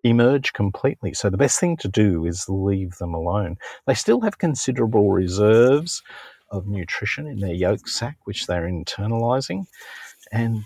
emerge 0.03 0.53
completely. 0.53 1.13
So 1.13 1.29
the 1.29 1.37
best 1.37 1.59
thing 1.59 1.77
to 1.77 1.87
do 1.87 2.25
is 2.25 2.45
leave 2.49 2.97
them 2.97 3.13
alone. 3.13 3.57
They 3.87 3.93
still 3.93 4.21
have 4.21 4.37
considerable 4.37 5.11
reserves 5.11 6.01
of 6.49 6.67
nutrition 6.67 7.27
in 7.27 7.39
their 7.39 7.53
yolk 7.53 7.87
sac, 7.87 8.17
which 8.25 8.47
they're 8.47 8.67
internalizing. 8.67 9.65
And 10.31 10.63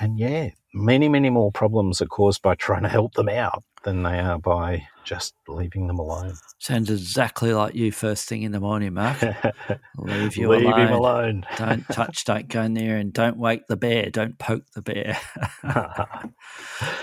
and 0.00 0.18
yeah, 0.18 0.50
many, 0.72 1.08
many 1.08 1.30
more 1.30 1.50
problems 1.50 2.00
are 2.00 2.06
caused 2.06 2.40
by 2.42 2.54
trying 2.54 2.82
to 2.82 2.88
help 2.88 3.14
them 3.14 3.28
out 3.28 3.64
than 3.82 4.02
they 4.02 4.18
are 4.18 4.38
by 4.38 4.86
just 5.04 5.34
leaving 5.46 5.86
them 5.86 5.98
alone. 5.98 6.34
Sounds 6.58 6.90
exactly 6.90 7.52
like 7.54 7.74
you 7.74 7.90
first 7.90 8.28
thing 8.28 8.42
in 8.42 8.52
the 8.52 8.60
morning, 8.60 8.94
Mark. 8.94 9.22
Leave 9.96 10.36
you 10.36 10.48
Leave 10.48 10.66
alone. 10.66 10.80
him 10.80 10.92
alone. 10.92 11.46
don't 11.56 11.84
touch, 11.88 12.24
don't 12.24 12.48
go 12.48 12.62
in 12.62 12.74
there, 12.74 12.96
and 12.96 13.12
don't 13.12 13.38
wake 13.38 13.66
the 13.68 13.76
bear. 13.76 14.10
Don't 14.10 14.38
poke 14.38 14.64
the 14.74 14.82
bear. 14.82 15.18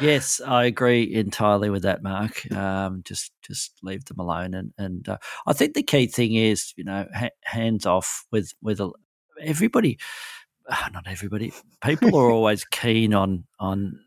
yes, 0.01 0.39
I 0.45 0.65
agree 0.65 1.13
entirely 1.13 1.69
with 1.69 1.83
that, 1.83 2.03
Mark. 2.03 2.51
Um, 2.51 3.01
just 3.03 3.31
just 3.41 3.73
leave 3.81 4.05
them 4.05 4.19
alone, 4.19 4.53
and 4.53 4.73
and 4.77 5.07
uh, 5.09 5.17
I 5.47 5.53
think 5.53 5.73
the 5.73 5.83
key 5.83 6.07
thing 6.07 6.35
is 6.35 6.73
you 6.75 6.83
know 6.83 7.07
ha- 7.13 7.29
hands 7.43 7.85
off 7.85 8.25
with 8.31 8.53
with 8.61 8.79
a, 8.79 8.91
everybody. 9.41 9.97
Not 10.93 11.07
everybody. 11.07 11.53
People 11.83 12.15
are 12.15 12.31
always 12.31 12.65
keen 12.65 13.13
on 13.13 13.45
on 13.59 13.99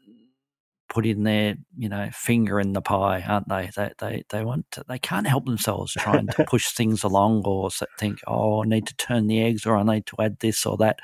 putting 0.88 1.22
their 1.22 1.56
you 1.76 1.88
know 1.88 2.08
finger 2.12 2.58
in 2.60 2.72
the 2.72 2.82
pie, 2.82 3.24
aren't 3.26 3.48
they? 3.48 3.70
They 3.74 3.92
they 3.98 4.24
they 4.30 4.44
want 4.44 4.66
to, 4.72 4.84
they 4.88 4.98
can't 4.98 5.26
help 5.26 5.46
themselves 5.46 5.92
trying 5.92 6.26
to 6.28 6.44
push 6.48 6.72
things 6.72 7.04
along 7.04 7.42
or 7.44 7.70
think 7.98 8.20
oh 8.26 8.62
I 8.62 8.66
need 8.66 8.86
to 8.86 8.96
turn 8.96 9.26
the 9.26 9.42
eggs 9.42 9.66
or 9.66 9.76
I 9.76 9.82
need 9.82 10.06
to 10.06 10.16
add 10.20 10.38
this 10.40 10.64
or 10.66 10.76
that. 10.78 11.00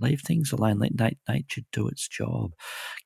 Leave 0.00 0.22
things 0.22 0.50
alone. 0.50 0.80
Let 0.80 1.14
nature 1.28 1.60
do 1.70 1.86
its 1.86 2.08
job. 2.08 2.54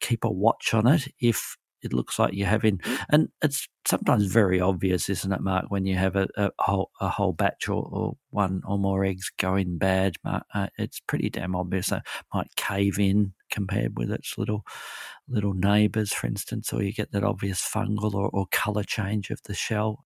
Keep 0.00 0.24
a 0.24 0.30
watch 0.30 0.72
on 0.72 0.86
it 0.86 1.08
if 1.20 1.56
it 1.82 1.92
looks 1.92 2.18
like 2.18 2.34
you're 2.34 2.46
having, 2.46 2.80
and 3.10 3.28
it's 3.42 3.68
sometimes 3.86 4.26
very 4.26 4.60
obvious, 4.60 5.08
isn't 5.08 5.32
it, 5.32 5.40
Mark, 5.40 5.66
when 5.68 5.86
you 5.86 5.96
have 5.96 6.16
a, 6.16 6.28
a 6.36 6.50
whole 6.58 6.90
a 7.00 7.08
whole 7.08 7.32
batch 7.32 7.68
or, 7.68 7.88
or 7.90 8.16
one 8.30 8.62
or 8.66 8.78
more 8.78 9.04
eggs 9.04 9.30
going 9.38 9.78
bad. 9.78 10.16
Mark, 10.24 10.44
uh, 10.54 10.68
it's 10.78 11.00
pretty 11.00 11.30
damn 11.30 11.54
obvious. 11.56 11.92
It 11.92 12.02
might 12.34 12.54
cave 12.56 12.98
in 12.98 13.34
compared 13.50 13.96
with 13.96 14.10
its 14.10 14.36
little 14.38 14.64
little 15.28 15.54
neighbours, 15.54 16.12
for 16.12 16.26
instance, 16.26 16.72
or 16.72 16.82
you 16.82 16.92
get 16.92 17.12
that 17.12 17.24
obvious 17.24 17.60
fungal 17.60 18.14
or, 18.14 18.28
or 18.30 18.46
colour 18.50 18.84
change 18.84 19.30
of 19.30 19.42
the 19.44 19.54
shell. 19.54 20.04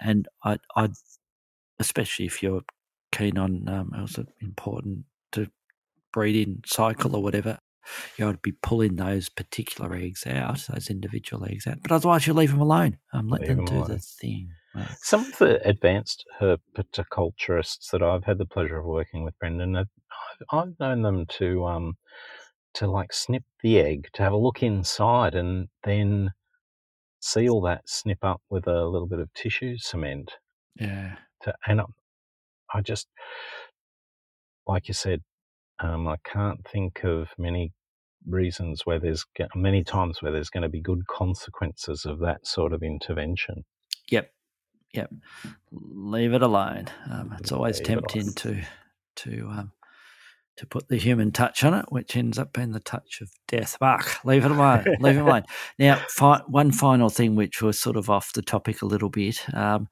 And 0.00 0.28
I, 0.44 0.58
I, 0.76 0.90
especially 1.78 2.26
if 2.26 2.42
you're 2.42 2.62
keen 3.12 3.38
on, 3.38 3.68
um, 3.68 3.90
was 4.00 4.18
important 4.40 5.04
to 5.32 5.48
breeding 6.12 6.62
cycle 6.66 7.16
or 7.16 7.22
whatever, 7.22 7.58
you 8.16 8.26
ought 8.26 8.32
to 8.32 8.38
be 8.38 8.52
pulling 8.52 8.96
those 8.96 9.28
particular 9.28 9.94
eggs 9.94 10.26
out, 10.26 10.66
those 10.72 10.90
individual 10.90 11.44
eggs 11.44 11.66
out. 11.66 11.78
But 11.82 11.92
otherwise, 11.92 12.26
you 12.26 12.34
leave 12.34 12.50
them 12.50 12.60
alone. 12.60 12.98
Um, 13.12 13.28
let 13.28 13.42
Leave 13.42 13.56
them 13.56 13.66
them 13.66 13.82
do 13.82 13.94
the 13.94 13.98
thing. 13.98 14.50
Right. 14.74 14.88
Some 15.02 15.24
of 15.24 15.38
the 15.38 15.66
advanced 15.66 16.24
herpetoculturists 16.40 17.90
that 17.90 18.02
I've 18.02 18.24
had 18.24 18.38
the 18.38 18.46
pleasure 18.46 18.78
of 18.78 18.84
working 18.84 19.24
with, 19.24 19.38
Brendan, 19.38 19.76
I've, 19.76 19.86
I've 20.52 20.74
known 20.78 21.02
them 21.02 21.26
to 21.38 21.64
um, 21.66 21.96
to 22.74 22.86
like 22.86 23.12
snip 23.12 23.44
the 23.62 23.80
egg, 23.80 24.08
to 24.12 24.22
have 24.22 24.32
a 24.32 24.36
look 24.36 24.62
inside, 24.62 25.34
and 25.34 25.68
then 25.84 26.30
seal 27.20 27.60
that 27.62 27.88
snip 27.88 28.22
up 28.22 28.42
with 28.50 28.66
a 28.66 28.84
little 28.86 29.08
bit 29.08 29.18
of 29.18 29.32
tissue 29.34 29.76
cement. 29.78 30.32
Yeah. 30.76 31.16
To, 31.42 31.54
and 31.66 31.80
I 32.72 32.80
just, 32.82 33.08
like 34.66 34.88
you 34.88 34.94
said, 34.94 35.22
um, 35.80 36.06
I 36.06 36.16
can't 36.24 36.66
think 36.66 37.02
of 37.04 37.28
many 37.38 37.72
reasons 38.28 38.82
where 38.84 38.98
there's 38.98 39.24
many 39.54 39.84
times 39.84 40.20
where 40.20 40.32
there's 40.32 40.50
going 40.50 40.62
to 40.62 40.68
be 40.68 40.80
good 40.80 41.06
consequences 41.06 42.04
of 42.04 42.18
that 42.20 42.46
sort 42.46 42.72
of 42.72 42.82
intervention. 42.82 43.64
Yep. 44.10 44.30
Yep. 44.94 45.12
Leave 45.72 46.32
it 46.32 46.42
alone. 46.42 46.86
Um, 47.10 47.34
it's 47.38 47.52
always 47.52 47.78
Leave 47.78 47.98
it 47.98 48.08
tempting 48.08 48.32
to 48.34 48.62
to 49.16 49.48
um, 49.50 49.72
to 50.56 50.66
put 50.66 50.88
the 50.88 50.96
human 50.96 51.30
touch 51.30 51.62
on 51.62 51.74
it, 51.74 51.86
which 51.90 52.16
ends 52.16 52.38
up 52.38 52.52
being 52.52 52.72
the 52.72 52.80
touch 52.80 53.20
of 53.20 53.30
death. 53.46 53.76
Mark, 53.80 54.24
leave 54.24 54.44
it 54.44 54.50
alone. 54.50 54.84
leave 55.00 55.16
it 55.16 55.20
alone. 55.20 55.44
Now, 55.78 56.02
fi- 56.08 56.42
one 56.46 56.72
final 56.72 57.10
thing, 57.10 57.36
which 57.36 57.62
was 57.62 57.78
sort 57.78 57.96
of 57.96 58.10
off 58.10 58.32
the 58.32 58.42
topic 58.42 58.82
a 58.82 58.86
little 58.86 59.08
bit. 59.08 59.42
Um, 59.54 59.88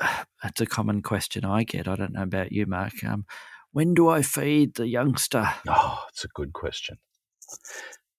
it's 0.44 0.60
a 0.60 0.66
common 0.66 1.02
question 1.02 1.44
I 1.44 1.64
get. 1.64 1.88
I 1.88 1.96
don't 1.96 2.12
know 2.14 2.22
about 2.22 2.52
you, 2.52 2.66
Mark. 2.66 3.04
Um, 3.04 3.26
when 3.72 3.94
do 3.94 4.08
I 4.08 4.22
feed 4.22 4.74
the 4.74 4.86
youngster? 4.86 5.48
Oh, 5.68 6.04
it's 6.10 6.24
a 6.24 6.28
good 6.34 6.52
question. 6.52 6.98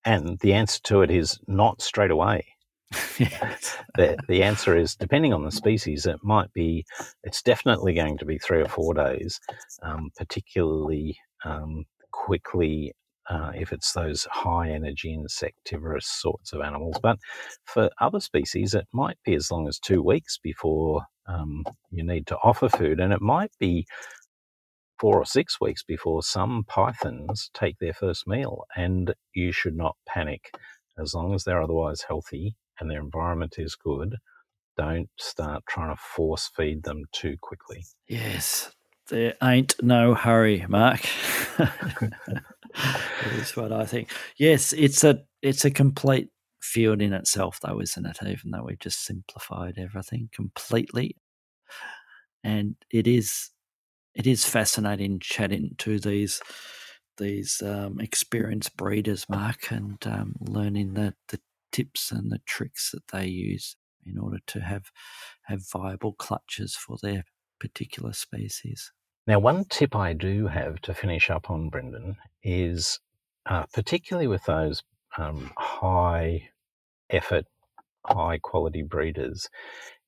And 0.06 0.38
the 0.40 0.54
answer 0.54 0.80
to 0.86 1.02
it 1.02 1.12
is 1.12 1.40
not 1.48 1.82
straight 1.82 2.12
away. 2.12 2.46
yes. 3.20 3.78
The, 3.96 4.18
the 4.28 4.42
answer 4.42 4.76
is 4.76 4.96
depending 4.96 5.34
on 5.34 5.44
the 5.44 5.52
species, 5.52 6.08
it 6.08 6.18
might 6.24 6.52
be, 6.54 6.84
it's 7.24 7.44
definitely 7.44 7.94
going 7.94 8.18
to 8.18 8.26
be 8.26 8.40
three 8.40 8.60
or 8.60 8.68
four 8.68 8.96
days, 8.96 9.40
um, 9.84 10.10
particularly 10.18 11.16
um, 11.46 11.86
quickly 12.12 12.94
uh, 13.30 13.52
if 13.56 13.72
it's 13.72 13.94
those 13.94 14.28
high 14.32 14.72
energy 14.72 15.14
insectivorous 15.14 16.08
sorts 16.08 16.54
of 16.54 16.62
animals. 16.62 16.96
But 17.04 17.20
for 17.66 17.92
other 18.02 18.20
species, 18.20 18.74
it 18.74 18.88
might 18.94 19.18
be 19.24 19.36
as 19.36 19.52
long 19.52 19.68
as 19.68 19.78
two 19.78 20.02
weeks 20.02 20.40
before 20.42 21.04
um, 21.28 21.64
you 21.92 22.04
need 22.04 22.26
to 22.28 22.38
offer 22.44 22.68
food, 22.68 23.00
and 23.00 23.14
it 23.14 23.22
might 23.22 23.52
be 23.60 23.86
four 25.00 25.18
or 25.18 25.26
six 25.26 25.60
weeks 25.60 25.84
before 25.84 26.24
some 26.24 26.64
pythons 26.68 27.50
take 27.54 27.78
their 27.80 27.94
first 27.94 28.28
meal. 28.28 28.66
And 28.76 29.14
you 29.34 29.52
should 29.52 29.76
not 29.76 29.96
panic 30.08 30.52
as 30.98 31.14
long 31.14 31.34
as 31.34 31.44
they're 31.44 31.62
otherwise 31.62 32.04
healthy 32.08 32.56
and 32.80 32.90
their 32.90 33.02
environment 33.02 33.56
is 33.58 33.76
good. 33.76 34.16
Don't 34.78 35.10
start 35.20 35.64
trying 35.68 35.96
to 35.96 36.02
force 36.02 36.50
feed 36.56 36.84
them 36.84 37.04
too 37.12 37.36
quickly. 37.42 37.86
Yes. 38.08 38.72
There 39.10 39.34
ain't 39.44 39.76
no 39.84 40.16
hurry, 40.16 40.66
Mark. 40.68 41.02
that 41.58 42.14
is 43.34 43.56
what 43.56 43.72
I 43.72 43.86
think. 43.86 44.10
Yes, 44.38 44.74
it's 44.74 45.04
a 45.04 45.22
it's 45.42 45.66
a 45.66 45.72
complete 45.72 46.30
field 46.62 47.02
in 47.02 47.12
itself, 47.14 47.60
though, 47.62 47.82
isn't 47.82 48.06
it? 48.06 48.18
Even 48.26 48.52
though 48.52 48.64
we've 48.64 48.80
just 48.80 49.04
simplified 49.04 49.78
everything 49.78 50.30
completely, 50.32 51.18
and 52.44 52.76
it 52.92 53.06
is 53.06 53.50
it 54.16 54.28
is 54.28 54.46
fascinating 54.46 55.20
chatting 55.20 55.76
to 55.80 56.00
these 56.00 56.42
these 57.18 57.62
um, 57.62 58.00
experienced 58.00 58.76
breeders, 58.76 59.28
Mark, 59.30 59.72
and 59.72 59.98
um, 60.08 60.36
learning 60.40 60.96
the, 60.96 61.14
the 61.30 61.40
tips 61.72 62.12
and 62.12 62.32
the 62.32 62.40
tricks 62.48 62.90
that 62.92 63.08
they 63.12 63.28
use 63.28 63.76
in 64.06 64.18
order 64.18 64.40
to 64.48 64.60
have 64.62 64.86
have 65.44 65.62
viable 65.72 66.14
clutches 66.14 66.76
for 66.76 66.98
their 67.02 67.24
particular 67.60 68.14
species. 68.14 68.92
Now, 69.26 69.40
one 69.40 69.66
tip 69.70 69.96
I 69.96 70.14
do 70.14 70.48
have 70.48 70.82
to 70.82 70.94
finish 70.94 71.30
up 71.30 71.50
on, 71.50 71.70
Brendan, 71.70 72.18
is 72.44 73.00
uh, 73.46 73.64
particularly 73.74 74.28
with 74.28 74.44
those 74.46 74.84
um, 75.18 75.52
high 75.58 76.50
effort, 77.10 77.46
high 78.06 78.40
quality 78.40 78.82
breeders, 78.82 79.48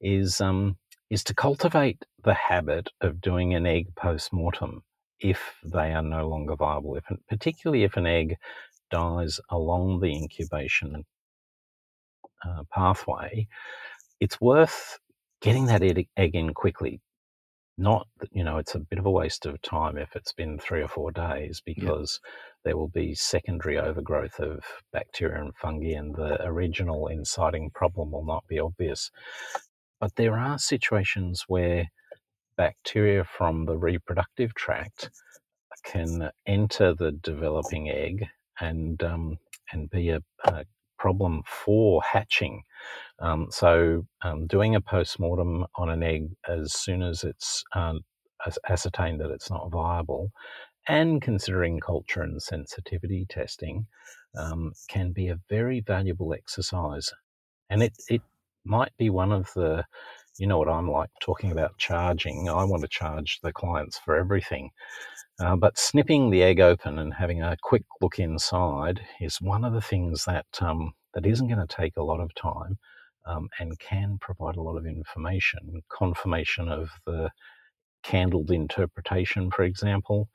is 0.02 0.42
um, 0.42 0.78
is 1.10 1.24
to 1.24 1.34
cultivate 1.34 2.04
the 2.24 2.34
habit 2.34 2.90
of 3.02 3.22
doing 3.22 3.54
an 3.54 3.66
egg 3.66 3.88
post 3.96 4.34
mortem 4.34 4.84
if 5.20 5.56
they 5.64 5.94
are 5.94 6.02
no 6.02 6.28
longer 6.28 6.56
viable, 6.56 6.96
if, 6.96 7.06
particularly 7.30 7.84
if 7.84 7.96
an 7.98 8.06
egg 8.06 8.36
dies 8.92 9.40
along 9.50 10.00
the 10.00 10.14
incubation 10.14 11.06
uh, 12.46 12.64
pathway, 12.74 13.48
it's 14.20 14.42
worth 14.42 15.00
getting 15.42 15.66
that 15.68 15.82
egg, 15.84 16.08
in 16.36 16.54
quickly. 16.54 17.02
Not, 17.78 18.08
you 18.32 18.44
know, 18.44 18.58
it's 18.58 18.76
a 18.76 18.80
bit 18.80 19.00
of 19.00 19.06
a 19.06 19.12
waste 19.12 19.46
of 19.46 19.62
time 19.62 19.98
if 19.98 20.16
it's 20.16 20.32
been 20.32 20.58
three 20.58 20.82
or 20.82 20.88
four 20.88 21.12
days 21.12 21.62
because 21.66 22.22
yep. 22.24 22.32
there 22.64 22.78
will 22.78 22.88
be 22.88 23.14
secondary 23.14 23.78
overgrowth 23.78 24.40
of 24.40 24.64
bacteria 24.94 25.42
and 25.42 25.54
fungi, 25.56 25.92
and 25.92 26.16
the 26.16 26.42
original 26.46 27.08
inciting 27.08 27.72
problem 27.72 28.12
will 28.12 28.26
not 28.26 28.48
be 28.48 28.60
obvious. 28.60 29.12
But 30.00 30.16
there 30.16 30.38
are 30.38 30.58
situations 30.58 31.46
where 31.48 31.90
bacteria 32.58 33.24
from 33.24 33.66
the 33.66 33.78
reproductive 33.78 34.54
tract 34.56 35.10
can 35.84 36.30
enter 36.46 36.94
the 36.94 37.12
developing 37.12 37.90
egg 37.90 38.26
and 38.60 39.02
um, 39.04 39.38
and 39.72 39.90
be 39.90 40.10
a, 40.10 40.22
a, 40.46 40.66
problem 40.98 41.44
for 41.46 42.02
hatching. 42.02 42.64
Um, 43.20 43.48
so, 43.52 44.08
um, 44.24 44.48
doing 44.48 44.76
a 44.76 44.82
post 44.82 45.20
mortem 45.20 45.66
on 45.76 45.90
an 45.90 46.02
egg 46.02 46.30
as 46.48 46.74
soon 46.74 47.04
as 47.04 47.24
it's 47.24 47.64
uh, 47.76 47.94
ascertained 48.70 49.20
that 49.20 49.30
it's 49.30 49.50
not 49.50 49.70
viable, 49.72 50.32
and 50.88 51.22
considering 51.22 51.80
culture 51.80 52.22
and 52.22 52.42
sensitivity 52.42 53.26
testing, 53.30 53.88
um, 54.38 54.74
can 54.88 55.12
be 55.12 55.28
a 55.28 55.40
very 55.50 55.82
valuable 55.82 56.34
exercise. 56.34 57.12
And 57.70 57.84
it, 57.84 57.94
it 58.08 58.22
might 58.66 58.92
be 58.98 59.10
one 59.10 59.32
of 59.32 59.52
the, 59.56 59.86
you 60.38 60.48
know 60.48 60.58
what 60.58 60.70
I'm 60.70 60.90
like 60.90 61.10
talking 61.22 61.52
about 61.52 61.78
charging. 61.78 62.50
I 62.50 62.64
want 62.64 62.82
to 62.82 62.90
charge 62.90 63.40
the 63.42 63.54
clients 63.54 63.98
for 63.98 64.16
everything. 64.16 64.72
Uh, 65.40 65.56
but 65.56 65.78
snipping 65.78 66.30
the 66.30 66.44
egg 66.44 66.60
open 66.60 66.98
and 67.00 67.14
having 67.14 67.42
a 67.42 67.58
quick 67.62 67.84
look 68.02 68.20
inside 68.20 69.02
is 69.20 69.42
one 69.42 69.66
of 69.66 69.74
the 69.74 69.82
things 69.82 70.26
that 70.26 70.46
um, 70.62 70.94
that 71.14 71.26
isn't 71.26 71.48
going 71.48 71.66
to 71.66 71.76
take 71.76 71.98
a 71.98 72.04
lot 72.04 72.20
of 72.20 72.34
time 72.36 72.78
um, 73.26 73.50
and 73.60 73.80
can 73.80 74.18
provide 74.20 74.56
a 74.56 74.62
lot 74.62 74.78
of 74.78 74.86
information, 74.86 75.82
confirmation 75.90 76.70
of 76.70 76.90
the 77.06 77.30
candled 78.04 78.52
interpretation, 78.52 79.50
for 79.52 79.64
example. 79.64 80.30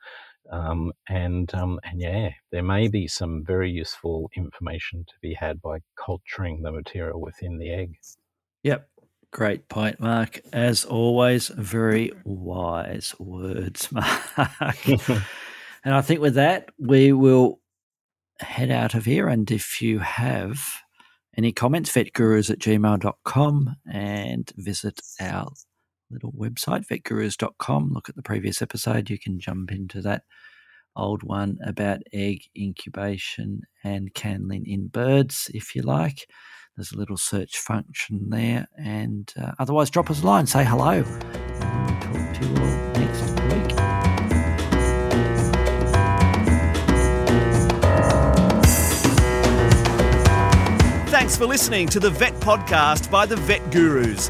Um, 0.51 0.91
and 1.07 1.53
um, 1.53 1.79
and 1.83 2.01
yeah, 2.01 2.31
there 2.51 2.63
may 2.63 2.87
be 2.87 3.07
some 3.07 3.43
very 3.45 3.71
useful 3.71 4.29
information 4.35 5.05
to 5.07 5.13
be 5.21 5.33
had 5.33 5.61
by 5.61 5.79
culturing 5.95 6.61
the 6.61 6.71
material 6.71 7.21
within 7.21 7.57
the 7.57 7.71
egg. 7.71 7.95
Yep. 8.63 8.87
Great 9.31 9.69
point, 9.69 9.99
Mark. 9.99 10.41
As 10.51 10.83
always, 10.83 11.47
very 11.47 12.11
wise 12.25 13.15
words, 13.17 13.89
Mark. 13.91 14.87
and 15.85 15.95
I 15.95 16.01
think 16.01 16.19
with 16.19 16.35
that, 16.35 16.69
we 16.77 17.13
will 17.13 17.59
head 18.41 18.71
out 18.71 18.93
of 18.93 19.05
here. 19.05 19.29
And 19.29 19.49
if 19.49 19.81
you 19.81 19.99
have 19.99 20.61
any 21.37 21.53
comments, 21.53 21.91
vetgurus 21.91 22.49
at 22.49 22.59
gmail.com 22.59 23.75
and 23.91 24.51
visit 24.57 24.99
our 25.21 25.47
little 26.09 26.33
website, 26.33 26.85
vetgurus.com. 26.87 27.91
Look 27.93 28.09
at 28.09 28.15
the 28.15 28.21
previous 28.21 28.61
episode. 28.61 29.09
You 29.09 29.17
can 29.17 29.39
jump 29.39 29.71
into 29.71 30.01
that 30.01 30.23
old 30.97 31.23
one 31.23 31.57
about 31.65 32.01
egg 32.11 32.41
incubation 32.57 33.61
and 33.83 34.13
candling 34.13 34.65
in 34.67 34.87
birds 34.87 35.49
if 35.53 35.73
you 35.73 35.83
like. 35.83 36.27
There's 36.75 36.91
a 36.91 36.97
little 36.97 37.17
search 37.17 37.57
function 37.57 38.29
there. 38.29 38.67
And 38.77 39.31
uh, 39.39 39.51
otherwise, 39.59 39.89
drop 39.89 40.09
us 40.09 40.23
a 40.23 40.25
line, 40.25 40.47
say 40.47 40.63
hello. 40.63 41.03
Talk 41.03 42.33
to 42.35 42.45
you 42.45 42.55
all 42.55 42.77
next 42.93 43.21
week. 43.41 43.77
Thanks 51.09 51.37
for 51.37 51.45
listening 51.45 51.87
to 51.89 51.99
the 51.99 52.09
Vet 52.09 52.33
Podcast 52.35 53.11
by 53.11 53.25
the 53.25 53.35
Vet 53.35 53.69
Gurus. 53.71 54.29